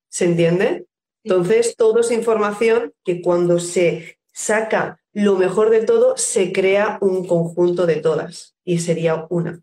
[0.08, 0.86] ¿Se entiende?
[1.22, 7.24] Entonces, todo es información que cuando se saca lo mejor de todo, se crea un
[7.26, 9.60] conjunto de todas y sería una.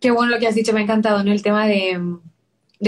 [0.00, 1.32] Qué bueno lo que has dicho, me ha encantado, ¿no?
[1.32, 2.00] El tema de,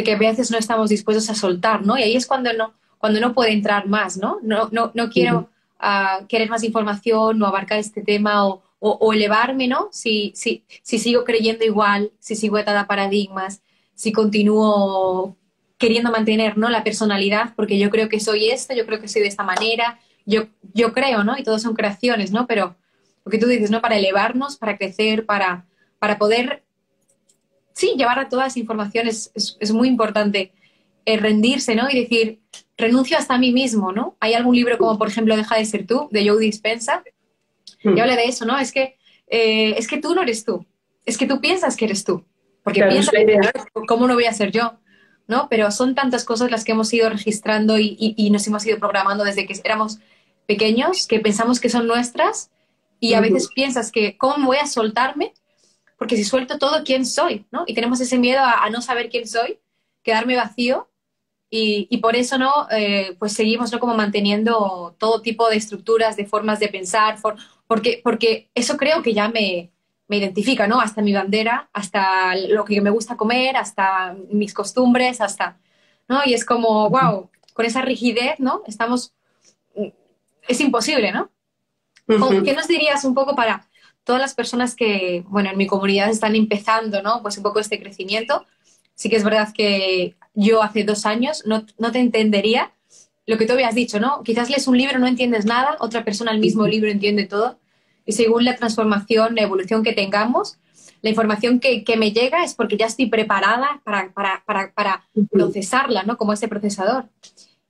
[0.02, 1.98] que a veces no estamos dispuestos a soltar, ¿no?
[1.98, 4.38] Y ahí es cuando no, cuando no puede entrar más, ¿no?
[4.42, 5.50] No, no, no quiero
[5.80, 9.88] uh, querer más información o abarcar este tema o, o, elevarme, ¿no?
[9.92, 13.60] Si, si, si sigo creyendo igual, si sigo atada a paradigmas,
[13.94, 15.36] si continúo
[15.78, 16.68] queriendo mantener, ¿no?
[16.68, 19.98] La personalidad, porque yo creo que soy esto, yo creo que soy de esta manera,
[20.26, 21.36] yo, yo creo, ¿no?
[21.38, 22.46] Y todos son creaciones, ¿no?
[22.46, 22.76] Pero
[23.24, 23.80] lo que tú dices, ¿no?
[23.80, 25.66] Para elevarnos, para crecer, para,
[25.98, 26.64] para poder,
[27.72, 30.52] sí, llevar a toda esa información es, es, muy importante.
[31.04, 31.88] Eh, rendirse, ¿no?
[31.90, 32.40] Y decir,
[32.76, 34.16] renuncio hasta a mí mismo, ¿no?
[34.20, 37.02] Hay algún libro como, por ejemplo, Deja de ser tú, de Joe Dispensa,
[37.82, 37.98] y hmm.
[37.98, 38.58] habla de eso, ¿no?
[38.58, 38.96] Es que,
[39.28, 40.64] eh, es que tú no eres tú,
[41.04, 42.24] es que tú piensas que eres tú,
[42.62, 43.38] porque piensas que
[43.86, 44.78] ¿cómo no voy a ser yo?
[45.28, 45.46] ¿no?
[45.48, 49.46] Pero son tantas cosas las que hemos ido registrando y, nos hemos ido programando desde
[49.46, 49.98] que éramos
[50.46, 52.50] pequeños, que pensamos que son nuestras
[52.98, 55.34] y a veces piensas que, ¿cómo voy a soltarme?
[55.98, 57.46] Porque si suelto todo, ¿quién soy?
[57.52, 57.64] ¿no?
[57.66, 59.60] Y tenemos ese miedo a, no saber quién soy,
[60.02, 60.88] quedarme vacío
[61.50, 62.66] y, por eso, ¿no?
[62.70, 63.80] Eh, pues seguimos, ¿no?
[63.80, 67.18] Como manteniendo todo tipo de estructuras, de formas de pensar,
[67.68, 69.70] porque, porque eso creo que ya me,
[70.08, 70.80] me identifica, ¿no?
[70.80, 75.58] Hasta mi bandera, hasta lo que me gusta comer, hasta mis costumbres, hasta,
[76.08, 76.22] ¿no?
[76.24, 78.62] Y es como, wow, con esa rigidez, ¿no?
[78.66, 79.12] Estamos,
[80.48, 81.30] es imposible, ¿no?
[82.06, 83.68] ¿Qué nos dirías un poco para
[84.02, 87.20] todas las personas que, bueno, en mi comunidad están empezando, ¿no?
[87.20, 88.46] Pues un poco este crecimiento.
[88.94, 92.72] Sí que es verdad que yo hace dos años no, no te entendería
[93.28, 94.22] lo que tú habías dicho, ¿no?
[94.24, 97.58] Quizás lees un libro, no entiendes nada, otra persona al mismo libro entiende todo
[98.08, 100.56] y según la transformación, la evolución que tengamos,
[101.02, 106.16] la información que, me llega es porque ya estoy preparada para, para, procesarla, ¿no?
[106.16, 107.04] Como ese procesador.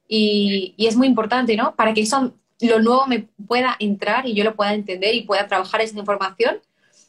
[0.06, 1.74] Y, es muy importante, ¿no?
[1.74, 5.48] Para que eso, lo nuevo me pueda entrar y yo lo pueda entender y pueda
[5.48, 6.58] trabajar esa información,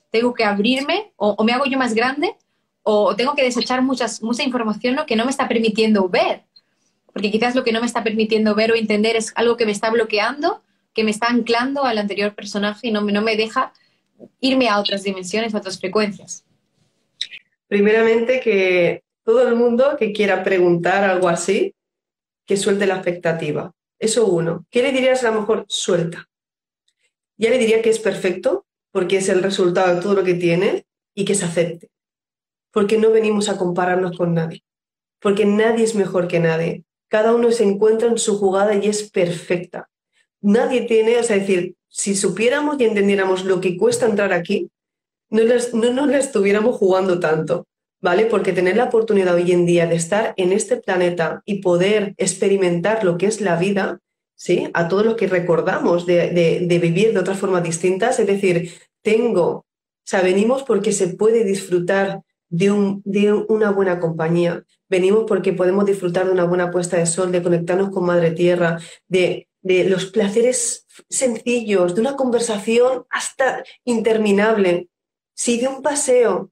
[0.09, 2.35] tengo que abrirme o, me hago yo más grande
[2.81, 6.48] o tengo que desechar muchas, mucha información que no me está permitiendo ver.
[7.13, 9.71] Porque quizás lo que no me está permitiendo ver o entender es algo que me
[9.71, 13.73] está bloqueando que me está anclando al anterior personaje y no me, no me deja
[14.39, 16.45] irme a otras dimensiones, a otras frecuencias.
[17.67, 21.75] Primeramente, que todo el mundo que quiera preguntar algo así,
[22.45, 23.73] que suelte la expectativa.
[23.99, 24.65] Eso uno.
[24.69, 25.65] ¿Qué le dirías a lo mejor?
[25.67, 26.27] Suelta.
[27.37, 30.85] Ya le diría que es perfecto, porque es el resultado de todo lo que tiene
[31.13, 31.89] y que se acepte.
[32.71, 34.63] Porque no venimos a compararnos con nadie.
[35.21, 36.83] Porque nadie es mejor que nadie.
[37.09, 39.89] Cada uno se encuentra en su jugada y es perfecta
[40.41, 44.69] nadie tiene, o sea, decir, si supiéramos y entendiéramos lo que cuesta entrar aquí,
[45.29, 45.41] no,
[45.73, 47.67] no nos la estuviéramos jugando tanto,
[48.01, 48.25] ¿vale?
[48.25, 53.03] Porque tener la oportunidad hoy en día de estar en este planeta y poder experimentar
[53.03, 53.99] lo que es la vida,
[54.35, 54.69] ¿sí?
[54.73, 59.65] A todo lo que recordamos de, vivir de otras formas distintas, es decir, tengo, o
[60.03, 65.85] sea, venimos porque se puede disfrutar de, un, de una buena compañía, venimos porque podemos
[65.85, 70.85] disfrutar de una buena puesta de sol, de conectarnos con Madre Tierra, de los placeres
[71.09, 74.89] sencillos, de una conversación hasta interminable,
[75.35, 76.51] si de un paseo,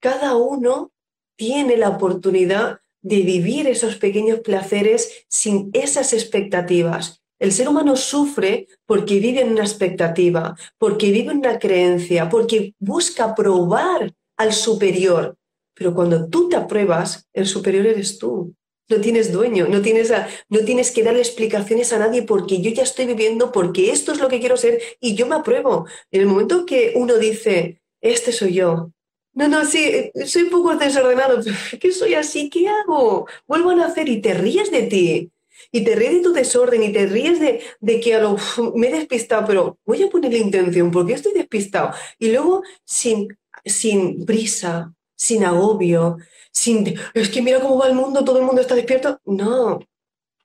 [0.00, 0.92] cada uno
[1.36, 7.22] tiene la oportunidad de vivir esos pequeños placeres sin esas expectativas.
[7.38, 12.74] El ser humano sufre porque vive en una expectativa, porque vive en una creencia, porque
[12.78, 15.36] busca probar al superior.
[15.76, 18.56] Pero cuando tú te apruebas, el superior eres tú
[18.88, 20.12] no tienes dueño, no tienes,
[20.48, 24.20] no tienes que darle explicaciones a nadie porque yo ya estoy viviendo, porque esto es
[24.20, 25.86] lo que quiero ser y yo me apruebo.
[26.10, 28.92] En el momento que uno dice, este soy yo,
[29.32, 31.40] no, no, sí, soy un poco desordenado,
[31.80, 33.26] que soy así, ¿qué hago?
[33.46, 35.30] Vuelvo a nacer y te ríes de ti.
[35.72, 38.36] Y te ríes de tu desorden y te ríes de, de que a lo,
[38.74, 41.92] me he despistado, pero voy a poner la intención porque estoy despistado.
[42.18, 43.28] Y luego sin,
[43.64, 46.18] sin prisa, sin agobio,
[47.14, 49.20] es que mira cómo va el mundo, todo el mundo está despierto.
[49.24, 49.80] No,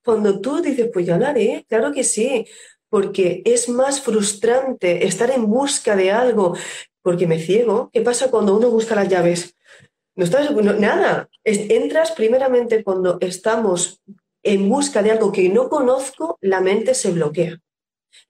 [0.03, 2.45] cuando tú dices, pues yo haré, claro que sí,
[2.89, 6.55] porque es más frustrante estar en busca de algo,
[7.01, 7.89] porque me ciego.
[7.93, 9.55] ¿Qué pasa cuando uno busca las llaves?
[10.15, 11.30] No estás, nada.
[11.43, 14.01] entras primeramente cuando estamos
[14.43, 17.59] en busca de algo que no conozco, la mente se bloquea.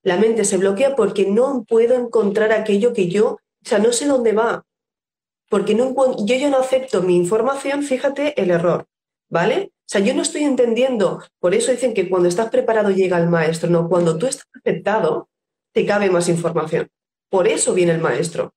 [0.04, 4.06] La mente se bloquea porque no puedo encontrar aquello que yo, o sea, no sé
[4.06, 4.64] dónde va.
[5.52, 5.94] Porque no,
[6.26, 8.88] yo ya no acepto mi información, fíjate el error,
[9.30, 9.74] ¿vale?
[9.74, 13.28] O sea, yo no estoy entendiendo, por eso dicen que cuando estás preparado llega el
[13.28, 15.28] maestro, no, cuando tú estás aceptado,
[15.74, 16.88] te cabe más información.
[17.30, 18.54] Por eso viene el maestro.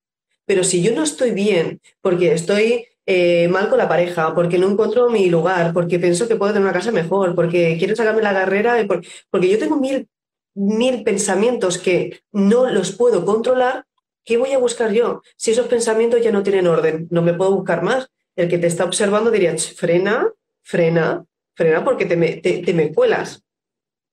[0.47, 4.71] Pero si yo no estoy bien, porque estoy eh, mal con la pareja, porque no
[4.71, 8.35] encuentro mi lugar, porque pienso que puedo tener una casa mejor, porque quiero sacarme la
[8.35, 10.09] carrera, porque, porque yo tengo mil,
[10.55, 13.85] mil pensamientos que no los puedo controlar,
[14.25, 15.22] ¿qué voy a buscar yo?
[15.37, 18.09] Si esos pensamientos ya no tienen orden, no me puedo buscar más.
[18.37, 23.45] El que te está observando diría, frena, frena, frena porque te me, te, me cuelas.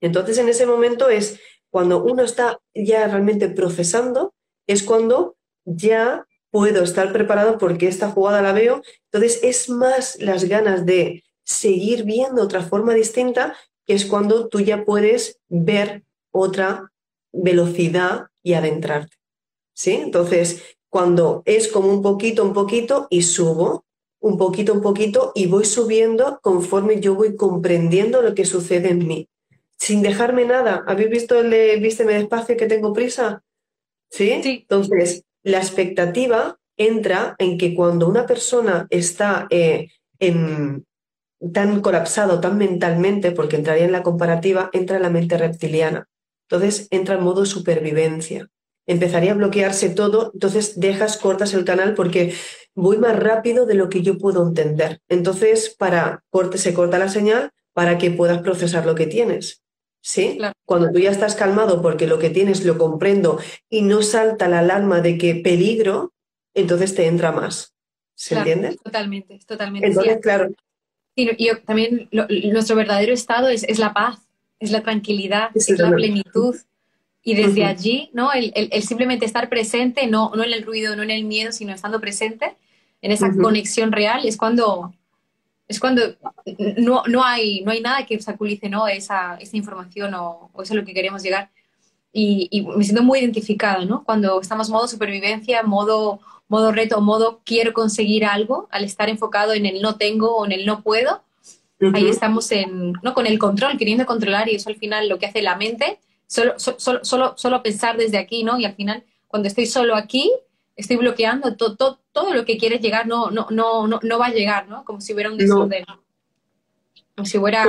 [0.02, 1.40] Entonces, en ese momento es
[1.70, 4.34] cuando uno está ya realmente procesando,
[4.68, 8.82] es cuando ya puedo estar preparado porque esta jugada la veo.
[9.12, 13.56] Entonces, es más las ganas de seguir viendo otra forma distinta,
[13.86, 16.92] que es cuando tú ya puedes ver otra
[17.32, 19.21] velocidad y adentrarte.
[19.82, 19.94] ¿Sí?
[19.96, 23.84] Entonces, cuando es como un poquito, un poquito y subo,
[24.20, 29.08] un poquito, un poquito y voy subiendo conforme yo voy comprendiendo lo que sucede en
[29.08, 29.28] mí,
[29.80, 30.84] sin dejarme nada.
[30.86, 33.44] ¿Habéis visto el de vísteme despacio que tengo prisa?
[34.12, 34.30] ¿Sí?
[34.32, 39.88] Entonces, la expectativa entra en que cuando una persona está eh,
[40.20, 46.08] tan colapsado, tan mentalmente, porque entraría en la comparativa, entra en la mente reptiliana.
[46.48, 48.48] Entonces entra en modo supervivencia.
[48.88, 52.34] Empezaría a bloquearse todo, entonces dejas, cortas el canal porque
[52.74, 55.00] voy más rápido de lo que yo puedo entender.
[55.10, 59.62] Entonces, para corte, se corta la señal para que puedas procesar lo que tienes.
[60.04, 60.40] ¿Sí?
[60.66, 64.60] Cuando tú ya estás calmado porque lo que tienes lo comprendo y no salta la
[64.60, 66.12] alarma de que peligro,
[66.56, 67.76] entonces te entra más.
[68.16, 68.78] ¿Se entiende?
[68.84, 69.88] Totalmente, totalmente.
[69.88, 70.50] Entonces, claro.
[71.16, 74.20] Y, yo, también nuestro verdadero estado es, la paz,
[74.60, 76.56] es la tranquilidad, es, la plenitud.
[77.24, 78.32] Y desde allí, ¿no?
[78.34, 82.02] El, simplemente estar presente, no, no en el ruido, no en el miedo, sino estando
[82.02, 82.56] presente,
[83.02, 84.94] en esa conexión real, es cuando,
[85.68, 86.02] es cuando
[86.78, 88.88] no, no, hay, no hay nada que obstaculice ¿no?
[88.88, 91.50] esa, esa información o, o, eso a lo que queremos llegar.
[92.12, 94.04] Y, y, me siento muy identificada, ¿no?
[94.04, 99.66] Cuando estamos modo supervivencia, modo, modo reto, modo quiero conseguir algo, al estar enfocado en
[99.66, 101.22] el no tengo o en el no puedo,
[101.94, 103.14] ahí estamos en, ¿no?
[103.14, 106.00] con el control, queriendo controlar y eso al final lo que hace la mente
[106.32, 108.58] solo, solo, solo, solo pensar desde aquí, ¿no?
[108.58, 110.32] Y al final, cuando estoy solo aquí,
[110.78, 114.34] estoy bloqueando todo, todo, lo que quiere llegar, no, no, no, no, no va a
[114.34, 114.86] llegar, ¿no?
[114.86, 115.84] Como si hubiera un desorden.
[117.16, 117.66] Como si hubiera...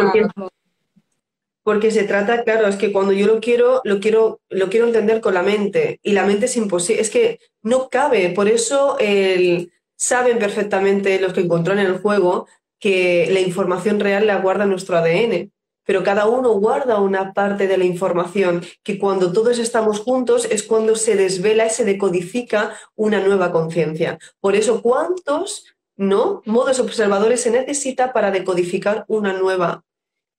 [1.64, 5.20] Porque, se trata, claro, es que cuando yo lo quiero, lo quiero, lo quiero entender
[5.20, 9.72] con la mente y la mente es imposible, es que no cabe, por eso el,
[9.94, 12.48] saben perfectamente los que controlan el juego
[12.80, 15.52] que la información real la guarda nuestro ADN
[15.84, 20.62] pero cada uno guarda una parte de la información que cuando todos estamos juntos es
[20.62, 24.18] cuando se desvela y se decodifica una nueva conciencia.
[24.40, 25.64] Por eso, ¿cuántos
[25.96, 29.84] no modos observadores se necesita para decodificar una nueva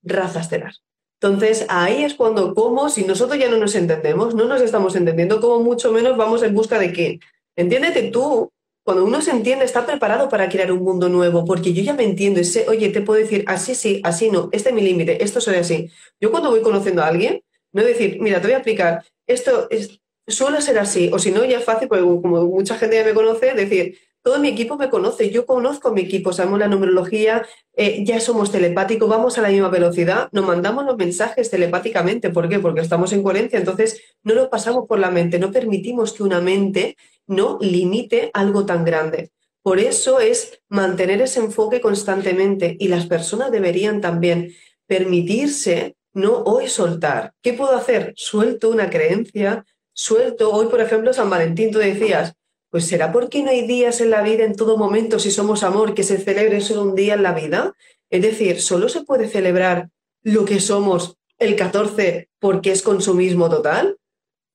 [0.02, 0.74] raza estelar?
[1.20, 5.40] Entonces, ahí es cuando, como si nosotros ya no nos entendemos, no nos estamos entendiendo,
[5.40, 7.20] como mucho menos vamos en busca de qué.
[7.56, 8.50] Entiéndete tú
[8.84, 12.04] cuando uno se entiende, está preparado para crear un mundo nuevo, porque yo ya me
[12.04, 15.24] entiendo y sé, oye, te puedo decir así sí, así no, este es mi límite,
[15.24, 15.90] esto soy así.
[16.20, 20.00] Yo cuando voy conociendo a alguien, no decir, mira, te voy a explicar, esto es,
[20.26, 23.14] suele ser así, o si no, ya es fácil, porque como mucha gente ya me
[23.14, 27.46] conoce, decir, todo mi equipo me conoce, yo conozco a mi equipo, sabemos la numerología,
[27.76, 32.30] eh, ya somos telepáticos, vamos a la misma velocidad, nos mandamos los mensajes telepáticamente.
[32.30, 32.58] ¿Por qué?
[32.58, 36.40] Porque estamos en coherencia, entonces no lo pasamos por la mente, no permitimos que una
[36.40, 36.96] mente
[37.26, 39.30] no limite algo tan grande.
[39.62, 44.54] Por eso es mantener ese enfoque constantemente y las personas deberían también
[44.86, 47.32] permitirse no hoy soltar.
[47.42, 48.12] ¿Qué puedo hacer?
[48.16, 50.52] Suelto una creencia, suelto.
[50.52, 52.34] Hoy, por ejemplo, San Valentín, tú decías,
[52.70, 55.94] pues será porque no hay días en la vida en todo momento, si somos amor,
[55.94, 57.72] que se celebre solo un día en la vida.
[58.10, 59.88] Es decir, solo se puede celebrar
[60.22, 63.96] lo que somos el 14 porque es consumismo total.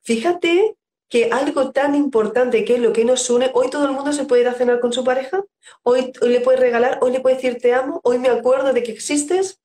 [0.04, 0.76] Fíjate
[1.10, 4.26] que algo tan importante que es lo que nos une, hoy todo el mundo se
[4.26, 5.44] puede ir a cenar con su pareja,
[5.84, 8.84] hoy, hoy le puedes regalar, hoy le puedes decir te amo, hoy me acuerdo de
[8.84, 9.60] que existes.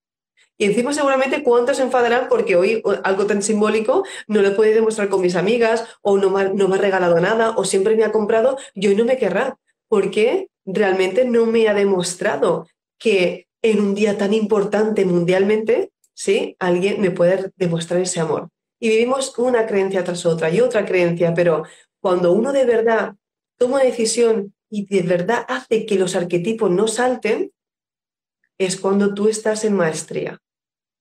[0.56, 5.08] Y encima seguramente cuántos se enfadarán porque hoy algo tan simbólico no lo puedo demostrar
[5.08, 8.12] con mis amigas o no me, no me ha regalado nada o siempre me ha
[8.12, 12.68] comprado y hoy no me querrá porque realmente no me ha demostrado
[12.98, 16.54] que en un día tan importante mundialmente, ¿sí?
[16.60, 18.48] Alguien me puede demostrar ese amor.
[18.84, 21.64] Y vivimos una creencia tras otra y otra creencia, pero
[22.02, 23.14] cuando uno de verdad
[23.56, 27.50] toma una decisión y de verdad hace que los arquetipos no salten,
[28.58, 30.38] es cuando tú estás en maestría.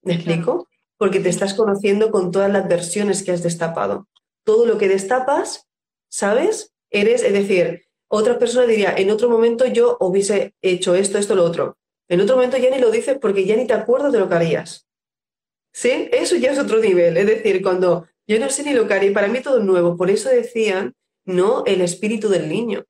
[0.00, 0.66] ¿Me explico?
[0.96, 4.08] Porque te estás conociendo con todas las versiones que has destapado.
[4.44, 5.68] Todo lo que destapas,
[6.08, 6.72] ¿sabes?
[6.88, 11.44] Eres, es decir, otra persona diría, en otro momento yo hubiese hecho esto, esto, lo
[11.44, 11.76] otro.
[12.08, 14.36] En otro momento ya ni lo dices porque ya ni te acuerdas de lo que
[14.36, 14.83] harías.
[15.74, 16.08] ¿Sí?
[16.12, 17.16] Eso ya es otro nivel.
[17.16, 19.96] Es decir, cuando yo no sé ni lo que haría, para mí todo es nuevo.
[19.96, 20.94] Por eso decían,
[21.26, 22.84] no el espíritu del niño.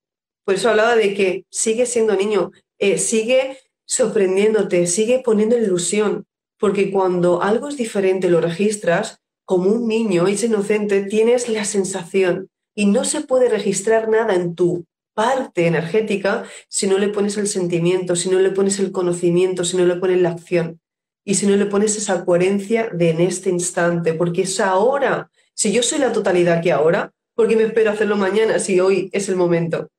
[0.45, 6.26] Por eso hablaba de que sigue siendo niño, eh, sigue sorprendiéndote, sigue poniendo ilusión.
[6.59, 12.51] Porque cuando algo es diferente lo registras, como un niño, es inocente, tienes la sensación
[12.74, 17.47] y no se puede registrar nada en tu parte energética si no le pones el
[17.47, 20.80] sentimiento, si no le pones el conocimiento, si no le pones la acción
[21.25, 25.31] y si no le pones esa coherencia de en este instante, porque es ahora.
[25.55, 29.09] Si yo soy la totalidad que ahora, ¿por qué me espero hacerlo mañana si hoy
[29.12, 29.91] es el momento?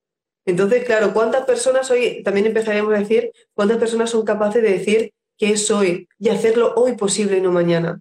[0.45, 5.13] Entonces, claro, ¿cuántas personas hoy, también empezaríamos a decir, cuántas personas son capaces de decir
[5.37, 7.99] que es hoy y hacerlo hoy posible y no mañana?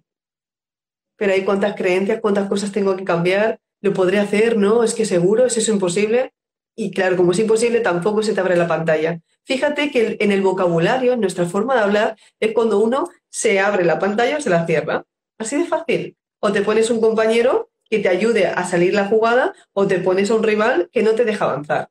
[1.17, 4.83] Pero hay cuántas creencias, cuántas cosas tengo que cambiar, lo podré hacer, ¿no?
[4.83, 6.33] Es que seguro, es eso imposible.
[6.75, 9.19] Y claro, como es imposible, tampoco se te abre la pantalla.
[9.45, 13.85] Fíjate que en el vocabulario, en nuestra forma de hablar, es cuando uno se abre
[13.85, 15.05] la pantalla o se la cierra.
[15.37, 16.17] Así de fácil.
[16.39, 20.31] O te pones un compañero que te ayude a salir la jugada o te pones
[20.31, 21.89] a un rival que no te deja avanzar.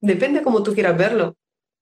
[0.00, 1.36] Depende cómo tú quieras verlo.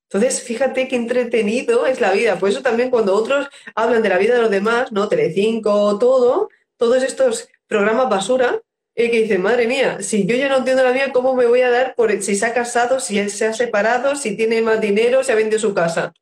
[0.09, 2.39] Entonces, fíjate qué entretenido es la vida.
[2.39, 5.09] Por eso también cuando otros hablan de la vida de los demás, ¿no?
[5.09, 8.63] Telecinco, todo, todos estos programas basura,
[8.99, 11.61] y que dice, madre mía, si yo ya no entiendo la vida, ¿cómo me voy
[11.61, 15.23] a dar por si se ha casado, si se ha separado, si tiene más dinero,
[15.23, 16.15] si ha vendido su casa?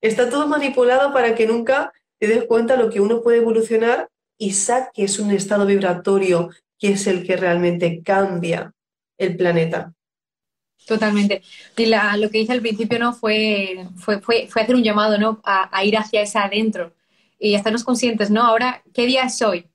[0.00, 4.52] Está todo manipulado para que nunca te des cuenta lo que uno puede evolucionar y
[4.52, 8.74] saques un estado vibratorio que es el que realmente cambia
[9.16, 9.94] el planeta.
[10.84, 11.42] Totalmente.
[11.76, 15.40] Y lo que hice al principio no fue, fue, fue, hacer un llamado ¿no?
[15.44, 16.92] A, a, ir hacia ese adentro
[17.38, 18.42] y estarnos conscientes, ¿no?
[18.42, 19.68] Ahora, ¿qué día es hoy?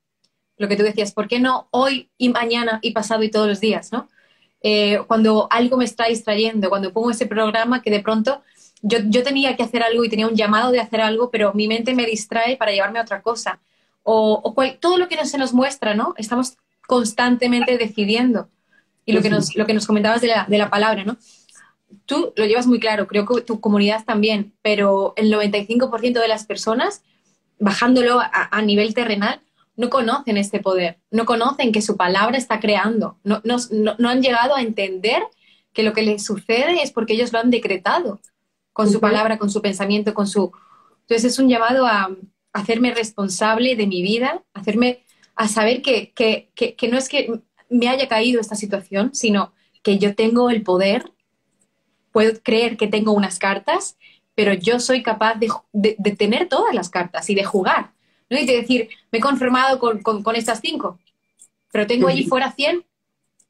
[0.58, 3.60] Lo que tú decías, ¿por qué no hoy y mañana y pasado y todos los
[3.60, 4.08] días, ¿no?
[4.60, 8.42] Eh, cuando algo me está distrayendo, cuando pongo ese programa que de pronto
[8.82, 11.68] yo, yo, tenía que hacer algo y tenía un llamado de hacer algo, pero mi
[11.68, 13.60] mente me distrae para llevarme a otra cosa.
[14.02, 16.14] O, o todo lo que se nos muestra, ¿no?
[16.16, 16.56] Estamos
[16.86, 18.48] constantemente decidiendo.
[19.04, 21.16] Y lo que nos, lo que nos comentabas de la, de la palabra, ¿no?
[22.04, 26.44] Tú lo llevas muy claro, creo que tu comunidad también, pero el 95% de las
[26.44, 27.02] personas,
[27.58, 29.40] bajándolo a, a nivel terrenal,
[29.78, 34.56] no conocen este poder, no conocen que su palabra está creando, no, no, han llegado
[34.56, 35.22] a entender
[35.72, 38.20] que lo que les sucede es porque ellos lo han decretado
[38.72, 40.50] con su palabra, con su pensamiento, con su...
[41.02, 42.10] Entonces es un llamado a,
[42.52, 45.04] hacerme responsable de mi vida, hacerme
[45.36, 49.52] a saber que, que, que, no es que me haya caído esta situación, sino
[49.84, 51.12] que yo tengo el poder,
[52.10, 53.96] puedo creer que tengo unas cartas,
[54.34, 57.92] pero yo soy capaz de, de tener todas las cartas y de jugar.
[58.30, 58.38] ¿No?
[58.38, 60.98] Y de decir, me he conformado con, con, estas cinco,
[61.72, 62.84] pero tengo allí fuera 100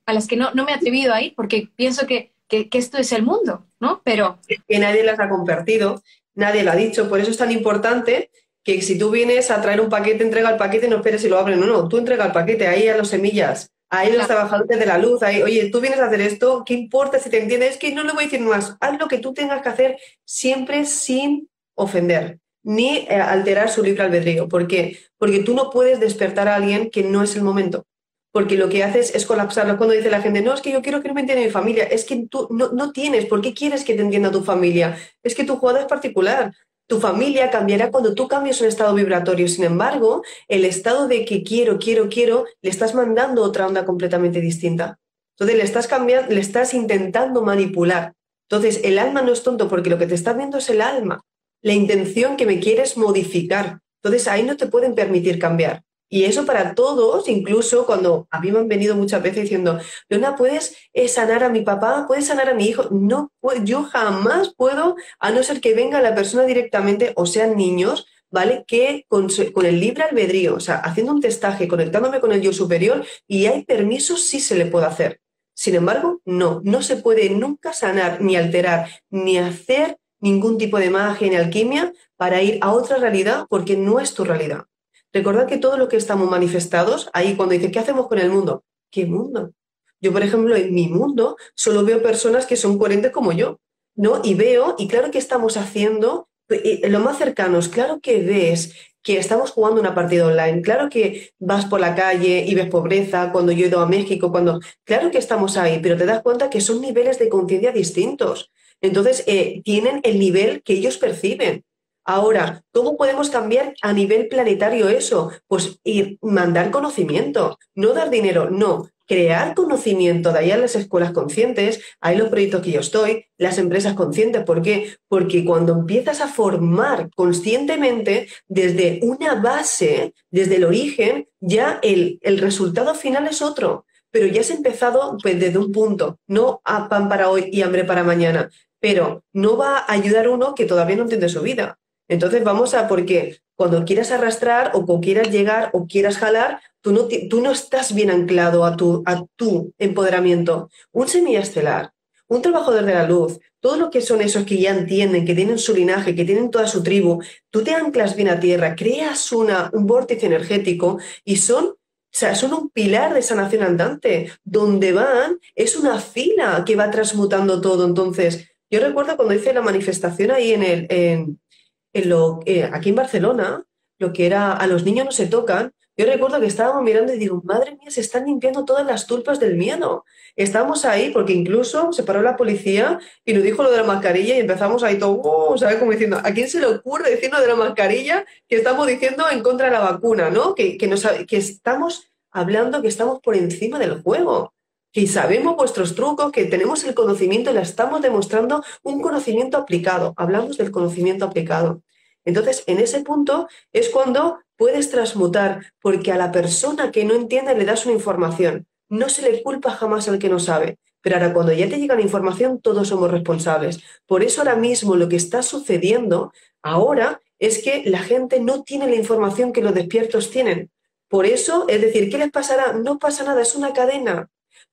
[0.07, 2.99] a las que no, no me he atrevido a ir porque pienso que, que, esto
[2.99, 4.01] es el mundo, ¿no?
[4.05, 4.39] Pero...
[4.47, 6.03] Que nadie las ha compartido,
[6.35, 8.31] nadie lo ha dicho, por eso es tan importante
[8.65, 11.39] que si tú vienes a traer un paquete, entrega el paquete, no esperes si lo
[11.39, 14.87] abren o no, tú entrega el paquete, ahí a los semillas, ahí los trabajadores de
[14.87, 17.73] la luz, ahí, oye, tú vienes a hacer esto, ¿qué importa si te entiendes?
[17.73, 19.99] Es que no le voy a decir más, haz lo que tú tengas que hacer
[20.25, 22.39] siempre sin ofender
[22.69, 24.47] ni eh, alterar su libre albedrío.
[24.47, 24.99] ¿Por qué?
[25.17, 27.87] Porque tú no puedes despertar a alguien que no es el momento.
[28.31, 29.79] Porque lo que haces es colapsarlo.
[29.79, 31.85] Cuando dice la gente, no, es que yo quiero que no me entienda mi familia,
[31.85, 34.99] es que tú no, no tienes, ¿por qué quieres que te entienda tu familia?
[35.23, 36.53] Es que tu jugada es particular.
[36.87, 39.49] Tu familia cambiará cuando tú cambies un estado vibratorio.
[39.49, 44.43] Sin embargo, el estado de que quiero, quiero, quiero, le estás mandando otra onda completamente
[44.43, 44.99] distinta.
[45.39, 48.13] Entonces le estás cambiando, le estás intentando manipular.
[48.51, 51.25] Entonces, el alma no es tonto porque lo que te está viendo es el alma
[51.63, 53.81] la intención que me quieres modificar.
[54.03, 55.83] Entonces ahí no te pueden permitir cambiar.
[56.11, 59.79] Y eso para todos, incluso cuando a mí me han venido muchas veces diciendo,
[60.09, 62.07] Leona, ¿puedes eh, sanar a mi papá?
[62.09, 62.89] ¿Puedes sanar a mi hijo?
[62.91, 63.31] No,
[63.63, 68.65] yo jamás puedo, a no ser que venga la persona directamente o sean niños, ¿vale?
[68.67, 72.55] Que con, con, el libre albedrío, o sea, haciendo un testaje, conectándome con el yo
[72.55, 75.21] superior y hay permisos, sí se le puede hacer.
[75.55, 80.91] Sin embargo, no, no se puede nunca sanar, ni alterar, ni hacer ningún tipo de
[80.91, 84.65] magia ni alquimia para ir a otra realidad porque no es tu realidad.
[85.13, 88.65] Recordad que todo lo que estamos manifestados, ahí cuando dice, ¿qué hacemos con el mundo?
[88.91, 89.53] ¿Qué mundo?
[90.01, 93.59] Yo, por ejemplo, en mi mundo solo veo personas que son coherentes como yo,
[93.95, 94.21] ¿no?
[94.23, 99.53] Y veo, y claro que estamos haciendo, lo más cercanos, claro que ves que estamos
[99.53, 103.65] jugando una partida online, claro que vas por la calle y ves pobreza, cuando yo
[103.65, 106.81] he ido a México, cuando, claro que estamos ahí, pero te das cuenta que son
[106.81, 108.53] niveles de conciencia distintos.
[108.81, 111.65] Entonces, eh, tienen el nivel que ellos perciben.
[112.05, 115.31] Ahora, ¿cómo podemos cambiar a nivel planetario eso?
[115.47, 121.13] Pues ir, mandar conocimiento, no dar dinero, no, crear conocimiento, de ahí a las escuelas
[121.13, 124.45] conscientes, hay los proyectos que yo estoy, las empresas conscientes.
[124.45, 124.97] ¿Por qué?
[125.09, 132.39] Porque cuando empiezas a formar conscientemente desde una base, desde el origen, ya el, el
[132.39, 133.87] resultado final es otro.
[134.11, 137.85] Pero ya has empezado pues, desde un punto, no a pan para hoy y hambre
[137.85, 138.49] para mañana.
[138.81, 141.79] Pero no va a ayudar uno que todavía no entiende su vida.
[142.09, 147.09] Entonces vamos a, porque cuando quieras arrastrar o quieras llegar o quieras jalar, tú no,
[147.29, 150.71] tú no estás bien anclado a tu, a tu empoderamiento.
[150.93, 151.93] Un semilla estelar,
[152.29, 155.59] un trabajador de la luz, todo lo que son esos que ya entienden, que tienen
[155.59, 157.21] su linaje, que tienen toda su tribu,
[157.51, 161.77] tú te anclas bien a tierra, creas una, un vórtice energético y son, o
[162.11, 164.33] sea, son un pilar de sanación andante.
[164.45, 167.85] Donde van es una fila que va transmutando todo.
[167.85, 172.97] Entonces, yo recuerdo cuando hice la manifestación ahí en el, en, lo, eh, aquí en
[172.97, 173.65] Barcelona,
[173.99, 177.19] lo que era a los niños no se tocan, yo recuerdo que estábamos mirando y
[177.19, 180.05] digo, madre mía, se están limpiando todas las tulpas del miedo.
[180.37, 184.37] Estábamos ahí porque incluso se paró la policía y nos dijo lo de la mascarilla
[184.37, 185.79] y empezamos ahí todo, oh", ¿sabes?
[185.79, 189.25] Como diciendo, ¿a quién se le ocurre decir lo de la mascarilla que estamos diciendo
[189.29, 190.55] en contra de la vacuna, ¿no?
[190.55, 194.55] Que, que, nos, que estamos hablando que estamos por encima del juego
[194.93, 200.15] que sabemos vuestros trucos, que tenemos el conocimiento y la estamos demostrando un conocimiento aplicado.
[200.17, 201.83] Hablamos del conocimiento aplicado.
[202.25, 207.55] Entonces, en ese punto es cuando puedes transmutar, porque a la persona que no entiende
[207.55, 208.67] le das una información.
[208.89, 210.79] No se le culpa jamás al que no sabe.
[211.01, 213.81] Pero ahora cuando ya te llega la información, todos somos responsables.
[214.07, 216.33] Por eso ahora mismo lo que está sucediendo
[216.63, 220.71] ahora es que la gente no tiene la información que los despiertos tienen.
[221.09, 222.73] Por eso, es decir, ¿qué les pasará?
[222.73, 224.29] No pasa nada, es una cadena.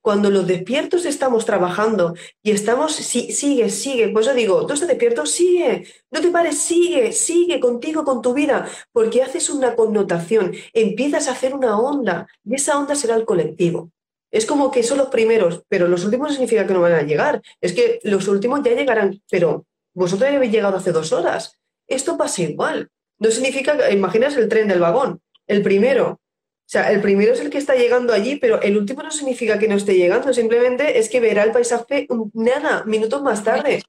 [0.06, 5.26] Cuando los despiertos estamos trabajando y estamos, sigue, sigue, pues yo digo, tú estás despierto,
[5.26, 11.28] sigue, no te pares, sigue, sigue contigo, con tu vida, porque haces una connotación, empiezas
[11.28, 13.89] a hacer una onda y esa onda será el colectivo.
[14.30, 17.01] Es como que son los primeros, pero los últimos no significa que no van a
[17.01, 17.41] llegar.
[17.60, 21.58] Es que los últimos ya llegarán, pero vosotros ya habéis llegado hace dos horas.
[21.88, 22.91] Esto pasa igual.
[23.18, 25.20] No significa, imaginas el tren del vagón.
[25.47, 26.20] El primero
[26.66, 29.59] o sea, el primero es el que está llegando allí, pero el último no significa
[29.59, 33.84] que no esté llegando, simplemente es que verá el paisaje nada, minutos más tarde,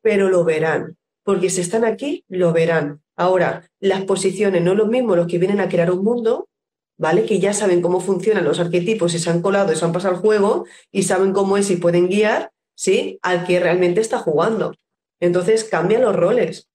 [0.00, 3.02] pero lo verán, porque si están aquí, lo verán.
[3.16, 6.48] Ahora, las posiciones no es lo mismo los que vienen a crear un mundo,
[6.96, 7.26] ¿vale?
[7.26, 10.14] Que ya saben cómo funcionan los arquetipos y se han colado y se han pasado
[10.14, 13.18] el juego y saben cómo es y pueden guiar, ¿sí?
[13.20, 14.74] Al que realmente está jugando.
[15.20, 16.70] Entonces cambian los roles.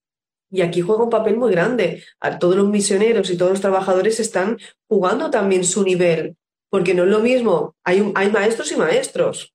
[0.50, 2.04] Y aquí juega un papel muy grande.
[2.20, 6.38] A todos los misioneros y todos los trabajadores están jugando también su nivel,
[6.70, 7.76] porque no es lo mismo.
[7.84, 9.54] Hay, hay maestros y maestros,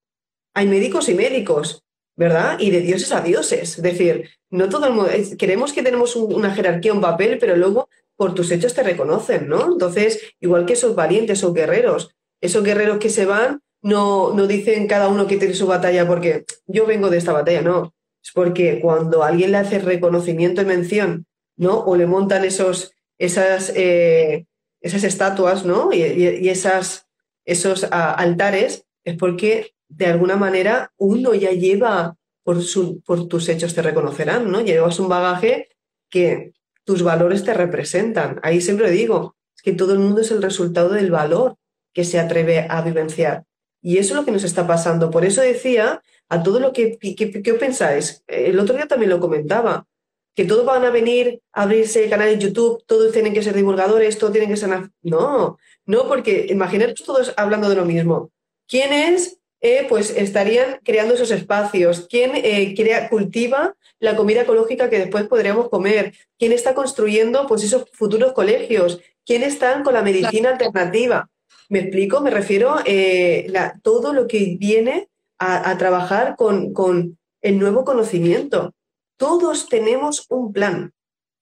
[0.54, 1.82] hay médicos y médicos,
[2.16, 2.58] ¿verdad?
[2.58, 3.76] Y de dioses a dioses.
[3.78, 5.10] Es decir, no todo el mundo.
[5.38, 9.72] Queremos que tenemos una jerarquía, un papel, pero luego por tus hechos te reconocen, ¿no?
[9.72, 14.86] Entonces, igual que esos valientes, esos guerreros, esos guerreros que se van, no, no dicen
[14.86, 18.80] cada uno que tiene su batalla porque yo vengo de esta batalla, no es porque
[18.80, 21.80] cuando alguien le hace reconocimiento y mención, ¿no?
[21.80, 24.46] O le montan esos, esas, eh,
[24.80, 25.92] esas estatuas, ¿no?
[25.92, 27.06] Y, esas,
[27.44, 33.74] esos altares, es porque de alguna manera uno ya lleva, por, su, por tus hechos
[33.74, 34.60] te reconocerán, ¿no?
[34.60, 35.68] Llevas un bagaje
[36.08, 36.52] que
[36.84, 38.40] tus valores te representan.
[38.42, 41.56] Ahí siempre digo, es que todo el mundo es el resultado del valor
[41.92, 43.44] que se atreve a vivenciar.
[43.80, 45.10] Y eso es lo que nos está pasando.
[45.10, 48.24] Por eso decía a todo lo que, ¿qué pensáis?
[48.26, 49.86] El otro día también lo comentaba,
[50.34, 54.18] que todos van a venir a abrirse canales de YouTube, todos tienen que ser divulgadores,
[54.18, 54.70] todos tienen que ser...
[55.02, 58.30] No, no, porque imaginaros todos hablando de lo mismo.
[58.66, 62.06] ¿Quiénes eh, pues estarían creando esos espacios?
[62.08, 66.14] ¿Quién eh, crea, cultiva la comida ecológica que después podríamos comer?
[66.38, 69.00] ¿Quién está construyendo pues, esos futuros colegios?
[69.26, 71.28] ¿Quién están con la medicina alternativa?
[71.68, 72.22] ¿Me explico?
[72.22, 73.46] Me refiero a eh,
[73.82, 75.08] todo lo que viene
[75.42, 78.72] a, trabajar con, con el nuevo conocimiento.
[79.16, 80.92] Todos tenemos un plan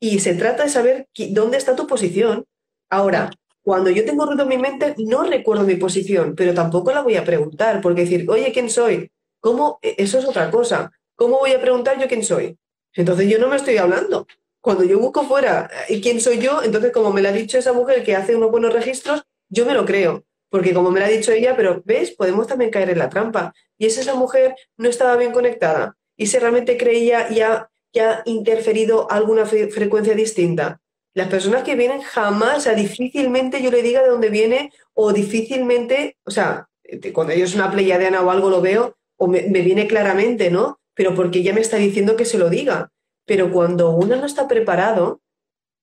[0.01, 2.47] y se trata de saber dónde está tu posición.
[2.89, 3.31] Ahora,
[3.63, 7.17] cuando yo tengo ruido en mi mente, no recuerdo mi posición, pero tampoco la voy
[7.17, 9.11] a preguntar, porque decir, oye, ¿quién soy?
[9.41, 9.79] ¿Cómo?
[9.83, 10.91] E, eso es otra cosa.
[11.15, 12.57] ¿Cómo voy a preguntar yo quién soy?
[12.95, 14.27] Entonces yo no me estoy hablando.
[14.63, 17.73] Cuando yo busco fuera y quién soy yo, entonces como me lo ha dicho esa
[17.73, 20.25] mujer que hace unos buenos registros, yo me lo creo.
[20.51, 23.55] Porque como me lo ha dicho ella, pero ves, podemos también caer en la trampa.
[23.79, 25.97] Y esa, esa mujer no estaba bien conectada.
[26.17, 30.81] Y si realmente creía ya ha interferido alguna frecuencia distinta.
[31.15, 35.13] Las personas que vienen jamás, o sea, difícilmente yo le diga de dónde viene o
[35.13, 36.69] difícilmente, o sea,
[37.13, 40.79] cuando yo es una pleiadiana o algo lo veo o me, me, viene claramente, ¿no?
[40.95, 42.91] Pero porque ella me está diciendo que se lo diga.
[43.27, 45.21] Pero cuando uno no está preparado,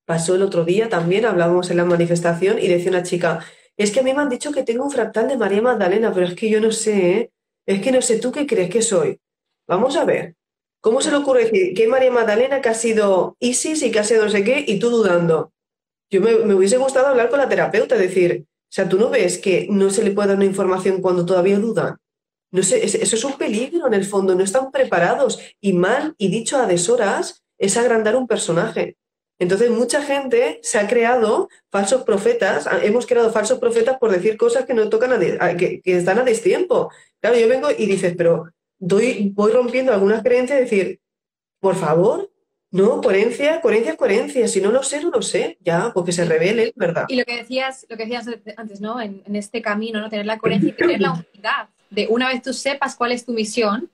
[0.06, 3.46] pasó el otro día también, hablábamos en la manifestación y decía una chica,
[3.78, 6.26] es que a mí me han dicho que tengo un fractal de María Magdalena, pero
[6.26, 7.32] es que yo no sé, ¿eh?
[7.68, 9.20] es que no sé tú qué crees que soy.
[9.68, 10.36] Vamos a ver,
[10.82, 14.04] ¿cómo se le ocurre decir que María Magdalena que ha sido Isis y que ha
[14.04, 15.52] sido no sé qué y tú dudando?
[16.10, 19.68] Yo me, hubiese gustado hablar con la terapeuta, decir, o sea, tú no ves que
[19.70, 22.00] no se le puede dar una información cuando todavía duda.
[22.52, 26.30] No sé, eso es un peligro en el fondo, no están preparados y mal y
[26.30, 28.96] dicho a deshoras es agrandar un personaje.
[29.40, 34.66] Entonces, mucha gente se ha creado falsos profetas, hemos creado falsos profetas por decir cosas
[34.66, 36.92] que no tocan a, que, están a destiempo.
[37.20, 41.00] Claro, yo vengo y dices, pero doy, voy rompiendo algunas creencias y decir,
[41.60, 42.32] por favor,
[42.72, 44.48] no, coherencia, coherencia, coherencia.
[44.48, 47.06] Si no lo sé, no lo sé, ya, porque se revele, ¿verdad?
[47.08, 48.28] Y lo que decías, lo que decías
[48.58, 49.00] antes, ¿no?
[49.00, 50.10] En, este camino, ¿no?
[50.10, 51.70] Tener la coherencia y tener la unidad.
[51.90, 53.90] De una vez tú sepas cuál es tu misión,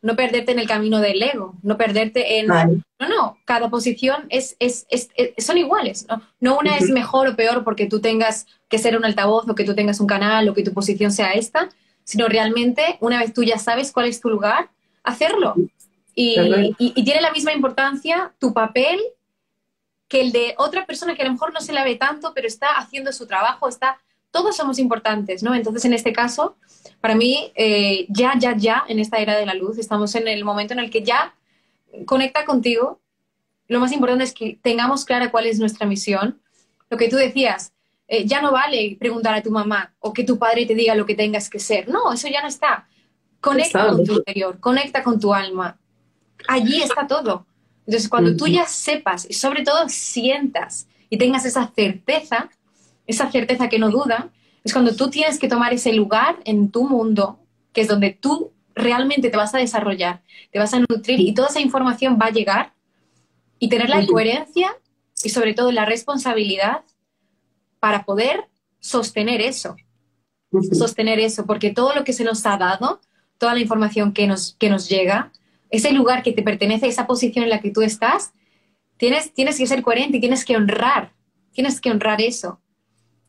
[0.00, 2.46] no perderte en el camino del ego, no perderte en...
[2.46, 6.22] No, no, cada posición es, es, es, son iguales, ¿no?
[6.40, 9.64] No una es mejor o peor porque tú tengas que ser un altavoz o que
[9.64, 11.68] tú tengas un canal o que tu posición sea esta,
[12.04, 14.70] sino realmente una vez tú ya sabes cuál es tu lugar,
[15.02, 15.54] hacerlo.
[16.14, 18.98] Y, y, tiene la misma importancia tu papel
[20.08, 22.48] que el de otra persona que a lo mejor no se la ve tanto, pero
[22.48, 24.00] está haciendo su trabajo, está...
[24.30, 25.54] Todos somos importantes, ¿no?
[25.54, 26.56] Entonces, en este caso,
[27.00, 30.44] para mí, eh, ya, ya, ya, en esta era de la luz, estamos en el
[30.44, 31.34] momento en el que ya
[32.06, 33.00] conecta contigo.
[33.66, 36.40] Lo más importante es que tengamos clara cuál es nuestra misión.
[36.90, 37.72] Lo que tú decías,
[38.06, 41.06] eh, ya no vale preguntar a tu mamá o que tu padre te diga lo
[41.06, 41.88] que tengas que ser.
[41.88, 42.88] No, eso ya no está.
[43.40, 45.78] Conecta con tu interior, conecta con tu alma.
[46.48, 47.46] Allí está todo.
[47.86, 52.50] Entonces, cuando tú ya sepas y sobre todo sientas y tengas esa certeza,
[53.08, 54.30] esa certeza que no duda,
[54.62, 57.40] es cuando tú tienes que tomar ese lugar en tu mundo,
[57.72, 61.48] que es donde tú realmente te vas a desarrollar, te vas a nutrir y toda
[61.48, 62.74] esa información va a llegar
[63.58, 64.76] y tener la coherencia
[65.24, 66.84] y sobre todo la responsabilidad
[67.80, 68.44] para poder
[68.78, 69.74] sostener eso.
[70.72, 73.00] Sostener eso, porque todo lo que se nos ha dado,
[73.38, 75.32] toda la información que nos, que nos llega,
[75.70, 78.32] ese lugar que te pertenece, esa posición en la que tú estás,
[78.96, 81.12] tienes, tienes que ser coherente y tienes que honrar,
[81.52, 82.60] tienes que honrar eso.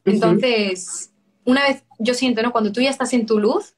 [0.06, 1.12] Entonces,
[1.46, 2.52] una vez yo siento, ¿no?
[2.52, 3.76] Cuando tú ya estás en tu luz,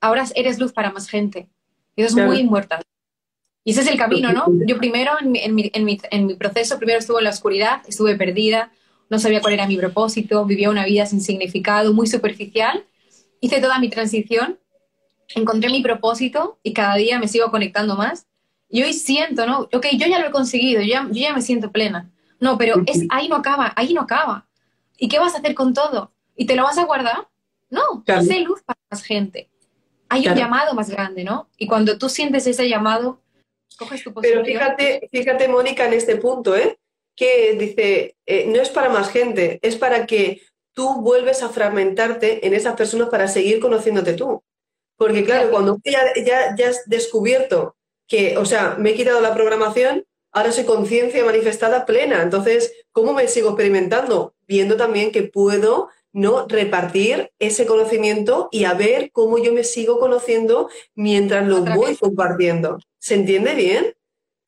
[0.00, 1.48] ahora eres luz para más gente.
[1.94, 2.86] Y eso es muy importante.
[3.64, 4.46] Y ese es el camino, ¿no?
[4.66, 5.54] Yo primero, en mi, en,
[5.84, 8.70] mi, en, mi, proceso, primero estuve en la oscuridad, estuve perdida,
[9.10, 12.84] no sabía cuál era mi propósito, vivía una vida sin significado, muy superficial.
[13.40, 14.58] Hice toda mi transición,
[15.34, 18.26] encontré mi propósito y cada día me sigo conectando más.
[18.68, 19.68] Y hoy siento, ¿no?
[19.72, 22.10] Ok, yo ya lo he conseguido, yo ya, yo ya me siento plena.
[22.38, 24.45] No, pero es, ahí no acaba, ahí no acaba.
[24.96, 26.12] ¿Y qué vas a hacer con todo?
[26.36, 27.28] ¿Y te lo vas a guardar?
[27.70, 28.24] No, claro.
[28.46, 29.50] luz para más gente.
[30.08, 31.48] Hay un llamado más grande, ¿no?
[31.56, 33.20] Y cuando tú sientes ese llamado,
[33.76, 34.42] coges tu posición.
[34.44, 36.78] Pero fíjate, fíjate, Mónica, en este punto, ¿eh?
[37.16, 40.42] Que dice, eh, no es para más gente, es para que
[40.74, 44.42] tú vuelves a fragmentarte en esas personas para seguir conociéndote tú.
[44.96, 47.76] Porque claro, cuando ya, ya, ya has descubierto
[48.06, 50.04] que, o sea, me he quitado la programación,
[50.36, 52.22] ahora soy conciencia manifestada plena.
[52.22, 54.34] Entonces, ¿cómo me sigo experimentando?
[54.46, 56.46] Viendo también que puedo ¿no?
[56.46, 62.78] repartir ese conocimiento y a ver cómo yo me sigo conociendo mientras lo voy compartiendo.
[62.98, 63.94] ¿Se entiende bien?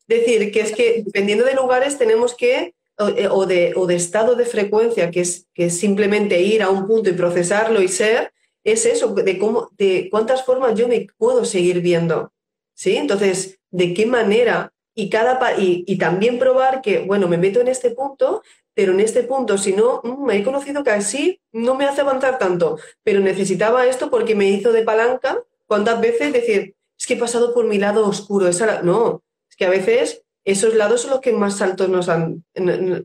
[0.06, 4.34] Es decir, que es que dependiendo de lugares tenemos que, o de, o de estado
[4.34, 8.34] de frecuencia, que es, que es simplemente ir a un punto y procesarlo y ser,
[8.62, 12.30] es eso, de, cómo, de cuántas formas yo me puedo seguir viendo.
[12.74, 12.94] ¿Sí?
[12.96, 14.74] Entonces, ¿de qué manera?
[15.00, 18.42] Y, cada, y, también probar que, bueno, me meto en este punto,
[18.74, 22.00] pero en este punto, si no, mm, me he conocido que así no me hace
[22.00, 25.40] avanzar tanto, pero necesitaba esto porque me hizo de palanca.
[25.66, 28.48] ¿Cuántas veces decir, es que he pasado por mi lado oscuro?
[28.48, 32.44] Esa, no, es que a veces esos lados son los que más saltos nos han,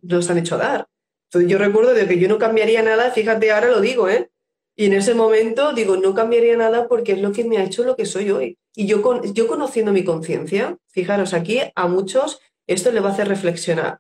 [0.02, 0.88] nos han hecho dar.
[1.30, 4.32] Entonces yo recuerdo de que yo no cambiaría nada, fíjate, ahora lo digo, ¿eh?
[4.76, 7.84] Y en ese momento digo, no cambiaría nada porque es lo que me ha hecho
[7.84, 8.58] lo que soy hoy.
[8.76, 13.28] Y yo, yo conociendo mi conciencia, fijaros aquí, a muchos esto le va a hacer
[13.28, 14.00] reflexionar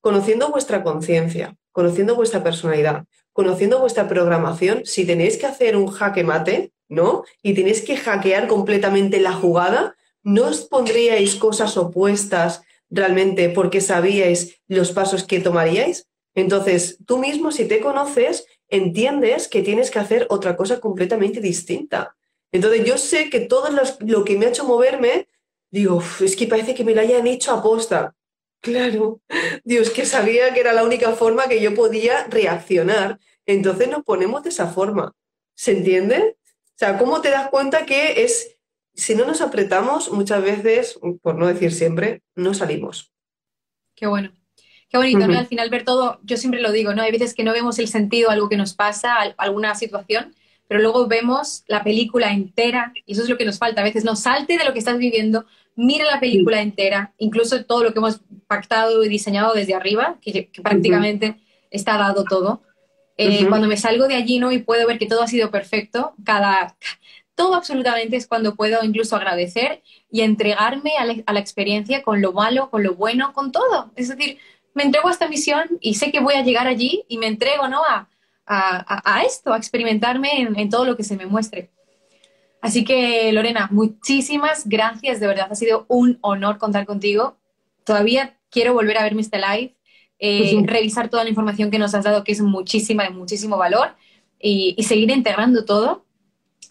[0.00, 6.24] conociendo vuestra conciencia, conociendo vuestra personalidad, conociendo vuestra programación, si tenéis que hacer un jaque
[6.24, 7.24] mate, ¿no?
[7.42, 14.60] Y tenéis que hackear completamente la jugada, no os pondríais cosas opuestas realmente porque sabíais
[14.66, 16.08] los pasos que tomaríais.
[16.34, 22.16] Entonces, tú mismo, si te conoces, entiendes que tienes que hacer otra cosa completamente distinta.
[22.52, 23.68] Entonces, yo sé que todo
[24.00, 25.28] lo que me ha hecho moverme,
[25.70, 28.14] digo, es que parece que me lo hayan hecho a posta.
[28.60, 29.20] Claro,
[29.64, 33.18] Dios, que sabía que era la única forma que yo podía reaccionar.
[33.46, 35.14] Entonces nos ponemos de esa forma.
[35.54, 36.36] ¿Se entiende?
[36.46, 38.60] O sea, ¿cómo te das cuenta que es
[38.94, 43.12] si no nos apretamos, muchas veces, por no decir siempre, no salimos.
[43.94, 44.32] Qué bueno.
[44.90, 45.38] Qué bonito, ¿no?
[45.38, 47.02] Al final ver todo, yo siempre lo digo, ¿no?
[47.02, 50.34] Hay veces que no vemos el sentido a algo que nos pasa, alguna situación,
[50.66, 53.82] pero luego vemos la película entera y eso es lo que nos falta.
[53.82, 55.46] A veces no salte de lo que estás viviendo,
[55.76, 60.50] mira la película entera, incluso todo lo que hemos pactado y diseñado desde arriba, que,
[60.62, 61.36] prácticamente
[61.70, 62.62] está dado todo.
[63.16, 64.50] Eh, cuando me salgo de allí ¿no?
[64.50, 66.74] y puedo ver que todo ha sido perfecto, cada,
[67.34, 72.70] todo absolutamente es cuando puedo incluso agradecer y entregarme a la, experiencia con lo malo,
[72.70, 73.92] con lo bueno, con todo.
[73.96, 74.38] Es decir,
[74.74, 77.68] me entrego a esta misión y sé que voy a llegar allí y me entrego
[77.68, 77.82] ¿no?
[77.84, 78.08] a,
[78.50, 81.70] a, esto, a experimentarme en, todo lo que se me muestre.
[82.60, 87.38] Así que, Lorena, muchísimas gracias, de verdad, ha sido un honor contar contigo.
[87.84, 89.76] Todavía quiero volver a verme este live,
[90.18, 93.94] eh, revisar toda la información que nos has dado, que es muchísima, de muchísimo valor,
[94.38, 96.04] y, seguir integrando todo.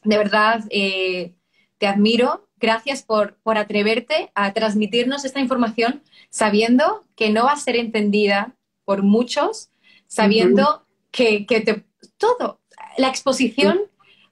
[0.04, 1.34] De verdad, eh,
[1.78, 2.49] te admiro.
[2.60, 8.56] Gracias por, por atreverte a transmitirnos esta información sabiendo que no va a ser entendida
[8.86, 9.70] por muchos,
[10.08, 11.86] sabiendo que, te,
[12.18, 12.60] todo,
[12.98, 13.80] la exposición,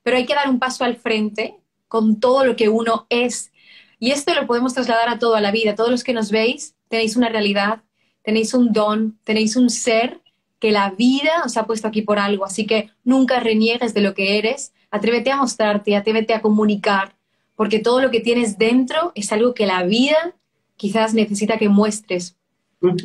[0.03, 1.55] pero hay que dar un paso al frente
[1.87, 3.51] con todo lo que uno es.
[3.99, 5.75] Y esto lo podemos trasladar a toda la vida.
[5.75, 7.83] Todos los que nos veis tenéis una realidad,
[8.23, 10.21] tenéis un don, tenéis un ser
[10.59, 12.45] que la vida os ha puesto aquí por algo.
[12.45, 17.16] Así que nunca reniegues de lo que eres, atrévete a mostrarte, atrévete a comunicar,
[17.57, 20.35] porque todo lo que tienes dentro es algo que la vida
[20.77, 22.37] quizás necesita que muestres.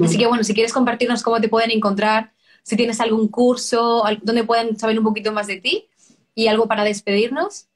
[0.04, 4.44] Así que bueno, si quieres compartirnos cómo te pueden encontrar, si tienes algún curso donde
[4.44, 5.88] pueden saber un poquito más de ti
[6.34, 7.66] y algo para despedirnos.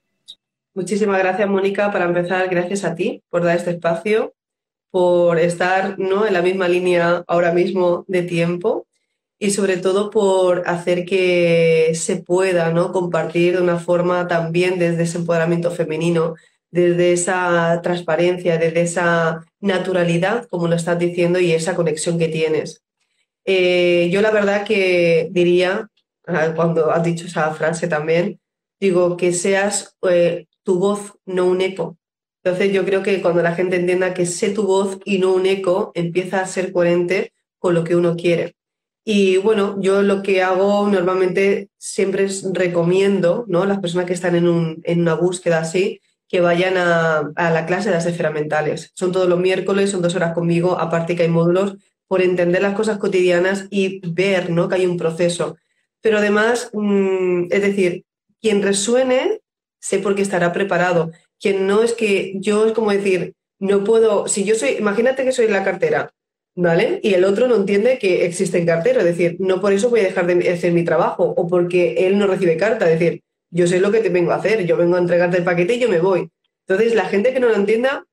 [0.75, 1.91] Muchísimas gracias, Mónica.
[1.91, 4.35] Para empezar, gracias a ti por dar este espacio,
[4.91, 6.27] por estar ¿no?
[6.27, 8.87] en la misma línea ahora mismo de tiempo
[9.39, 12.93] y sobre todo por hacer que se pueda ¿no?
[12.93, 16.35] compartir de una forma también desde ese empoderamiento femenino,
[16.77, 22.83] desde esa transparencia, desde esa naturalidad, como lo estás diciendo, y esa conexión que tienes.
[23.45, 25.89] Eh, yo la verdad que diría,
[26.27, 28.39] ah, cuando has dicho esa frase también,
[28.79, 31.97] digo que seas eh, tu voz, no un eco.
[32.45, 35.47] Entonces yo creo que cuando la gente entienda que sé tu voz y no un
[35.47, 38.55] eco, empieza a ser coherente con lo que uno quiere.
[39.05, 43.65] Y bueno, yo lo que hago normalmente siempre es recomiendo, ¿no?
[43.65, 47.89] Las personas que están en, un, en una búsqueda así, que vayan a, la clase
[47.89, 48.91] de las esferas mentales.
[48.95, 51.77] Son todos los miércoles, son dos horas conmigo, aparte que hay módulos
[52.09, 54.69] por entender las cosas cotidianas y ver ¿no?
[54.69, 55.57] que hay un proceso.
[56.01, 58.05] Pero además, mm, es decir,
[58.41, 59.41] quien resuene,
[59.81, 61.11] sé por qué estará preparado.
[61.41, 65.33] Quien no es que yo es como decir, no puedo, si yo soy, imagínate que
[65.33, 66.13] soy la cartera,
[66.55, 67.01] ¿vale?
[67.03, 70.01] Y el otro no entiende que existe en cartera, es decir, no por eso voy
[70.01, 73.23] a dejar de hacer mi trabajo o porque él no recibe carta, es decir,
[73.57, 75.81] yo sé lo que te vengo a hacer, yo vengo a entregarte el paquete y
[75.81, 76.31] yo me voy.
[76.67, 78.07] Entonces, la gente que no lo entienda,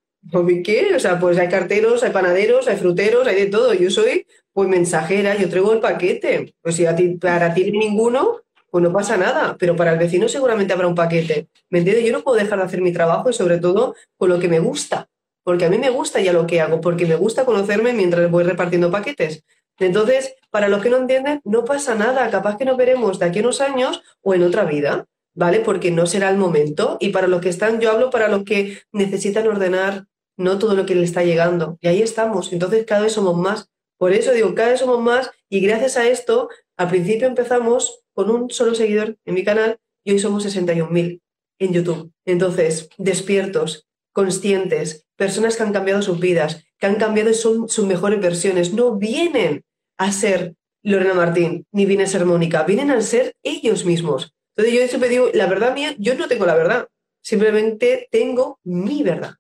[0.64, 0.94] ¿Qué?
[0.96, 3.74] O sea, pues hay carteros, hay panaderos, hay fruteros, hay de todo.
[3.74, 6.56] Yo soy pues mensajera, yo traigo el paquete.
[6.62, 8.42] Pues si a ti, para ti ninguno,
[8.72, 9.58] pues no pasa nada.
[9.60, 11.50] Pero para el vecino seguramente habrá un paquete.
[11.70, 12.06] ¿Me entiendes?
[12.06, 14.60] Yo no puedo dejar de hacer mi trabajo y sobre todo con lo que me
[14.60, 15.10] gusta.
[15.44, 18.46] Porque a mí me gusta ya lo que hago, porque me gusta conocerme mientras voy
[18.46, 19.44] repartiendo paquetes.
[19.78, 22.30] Entonces, para los que no entienden, no pasa nada.
[22.30, 25.60] Capaz que nos veremos de aquí a unos años o en otra vida, ¿vale?
[25.60, 26.98] Porque no será el momento.
[27.00, 30.06] Y para los que están, yo hablo para los que necesitan ordenar
[30.38, 31.78] no todo lo que le está llegando.
[31.82, 32.54] Y ahí estamos.
[32.54, 33.70] Entonces cada vez somos más.
[33.98, 38.30] Por eso digo, cada vez somos más y gracias a esto, al principio empezamos con
[38.30, 41.22] un solo seguidor en mi canal y hoy somos 61.000
[41.60, 42.12] en YouTube.
[42.26, 47.86] Entonces, despiertos, conscientes, personas que han cambiado sus vidas, que han cambiado y son sus
[47.86, 48.74] mejores versiones.
[48.74, 49.64] No vienen
[49.98, 54.34] a ser Lorena Martín, ni vienen a ser Mónica, vienen a ser ellos mismos.
[54.56, 56.88] Entonces yo siempre digo, la verdad mía, yo no tengo la verdad,
[57.22, 59.36] simplemente tengo mi verdad.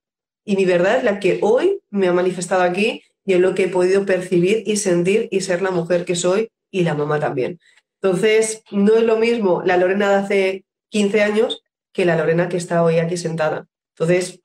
[0.45, 3.63] Y mi verdad es la que hoy me ha manifestado aquí y es lo que
[3.63, 7.59] he podido percibir y sentir y ser la mujer que soy y la mamá también.
[8.01, 11.63] Entonces, no es lo mismo la Lorena de hace 15 años
[11.93, 13.67] que la Lorena que está hoy aquí sentada.
[13.95, 14.41] Entonces,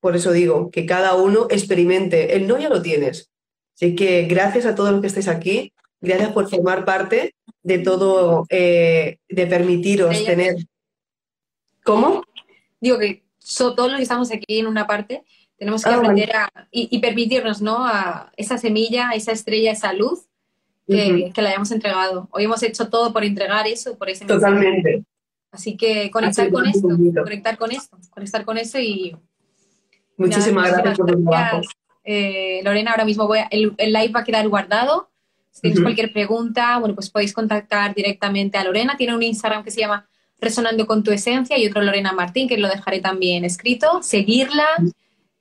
[0.00, 2.36] por eso digo que cada uno experimente.
[2.36, 3.30] El no ya lo tienes.
[3.74, 5.72] Así que gracias a todos los que estéis aquí.
[6.04, 10.56] Gracias por formar parte de todo, eh, de permitiros tener.
[11.82, 12.22] ¿Cómo?
[12.80, 13.24] Digo que
[13.56, 15.24] todos los que estamos aquí en una parte,
[15.56, 17.86] tenemos que ah, aprender a, y, permitirnos, ¿no?
[17.86, 20.26] A esa semilla, esa estrella, esa luz
[20.86, 22.28] que, que, la hayamos entregado.
[22.32, 25.04] Hoy hemos hecho todo por entregar eso, por ese Totalmente.
[25.50, 26.88] Así que conectar con esto,
[27.22, 29.16] conectar con esto, conectar con eso y...
[30.16, 31.66] Muchísimas, gracias, por gracias.
[32.04, 35.10] Eh, Lorena, ahora mismo voy el, el, live va a quedar guardado.
[35.54, 38.96] Si tenéis cualquier pregunta, bueno, pues podéis contactar directamente a Lorena.
[38.96, 40.08] Tiene un Instagram que se llama
[40.40, 44.02] resonando con tu esencia y otro Lorena Martín, que lo dejaré también escrito.
[44.02, 44.66] Seguirla.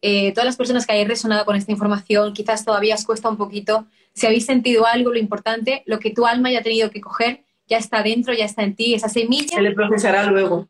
[0.04, 3.38] Eh, todas las personas que hayáis resonado con esta información, quizás todavía os cuesta un
[3.38, 3.88] poquito.
[4.14, 7.78] Si habéis sentido algo, lo importante, lo que tu alma haya tenido que coger, ya
[7.78, 9.56] está dentro, ya está en ti, esa semilla.
[9.56, 10.68] Se le procesará luego.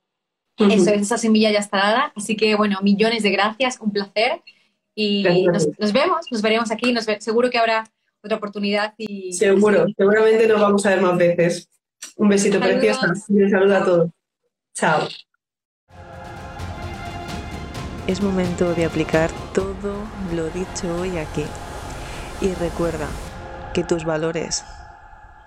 [0.57, 2.13] Eso, esa semilla ya está dada.
[2.15, 4.41] Así que, bueno, millones de gracias, un placer.
[4.95, 5.23] Y
[5.79, 6.95] nos, vemos, nos veremos aquí.
[7.19, 7.91] seguro que habrá
[8.23, 8.93] otra oportunidad.
[8.97, 11.69] Y, Seguro, seguramente nos vamos a ver más veces.
[12.15, 13.07] Un besito precioso.
[13.27, 14.09] Un saludo a todos.
[14.73, 15.07] Chao.
[18.07, 19.95] Es momento de aplicar todo
[20.35, 21.45] lo dicho hoy aquí.
[22.41, 23.07] Y recuerda
[23.73, 24.63] que tus valores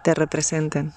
[0.02, 0.92] te representen.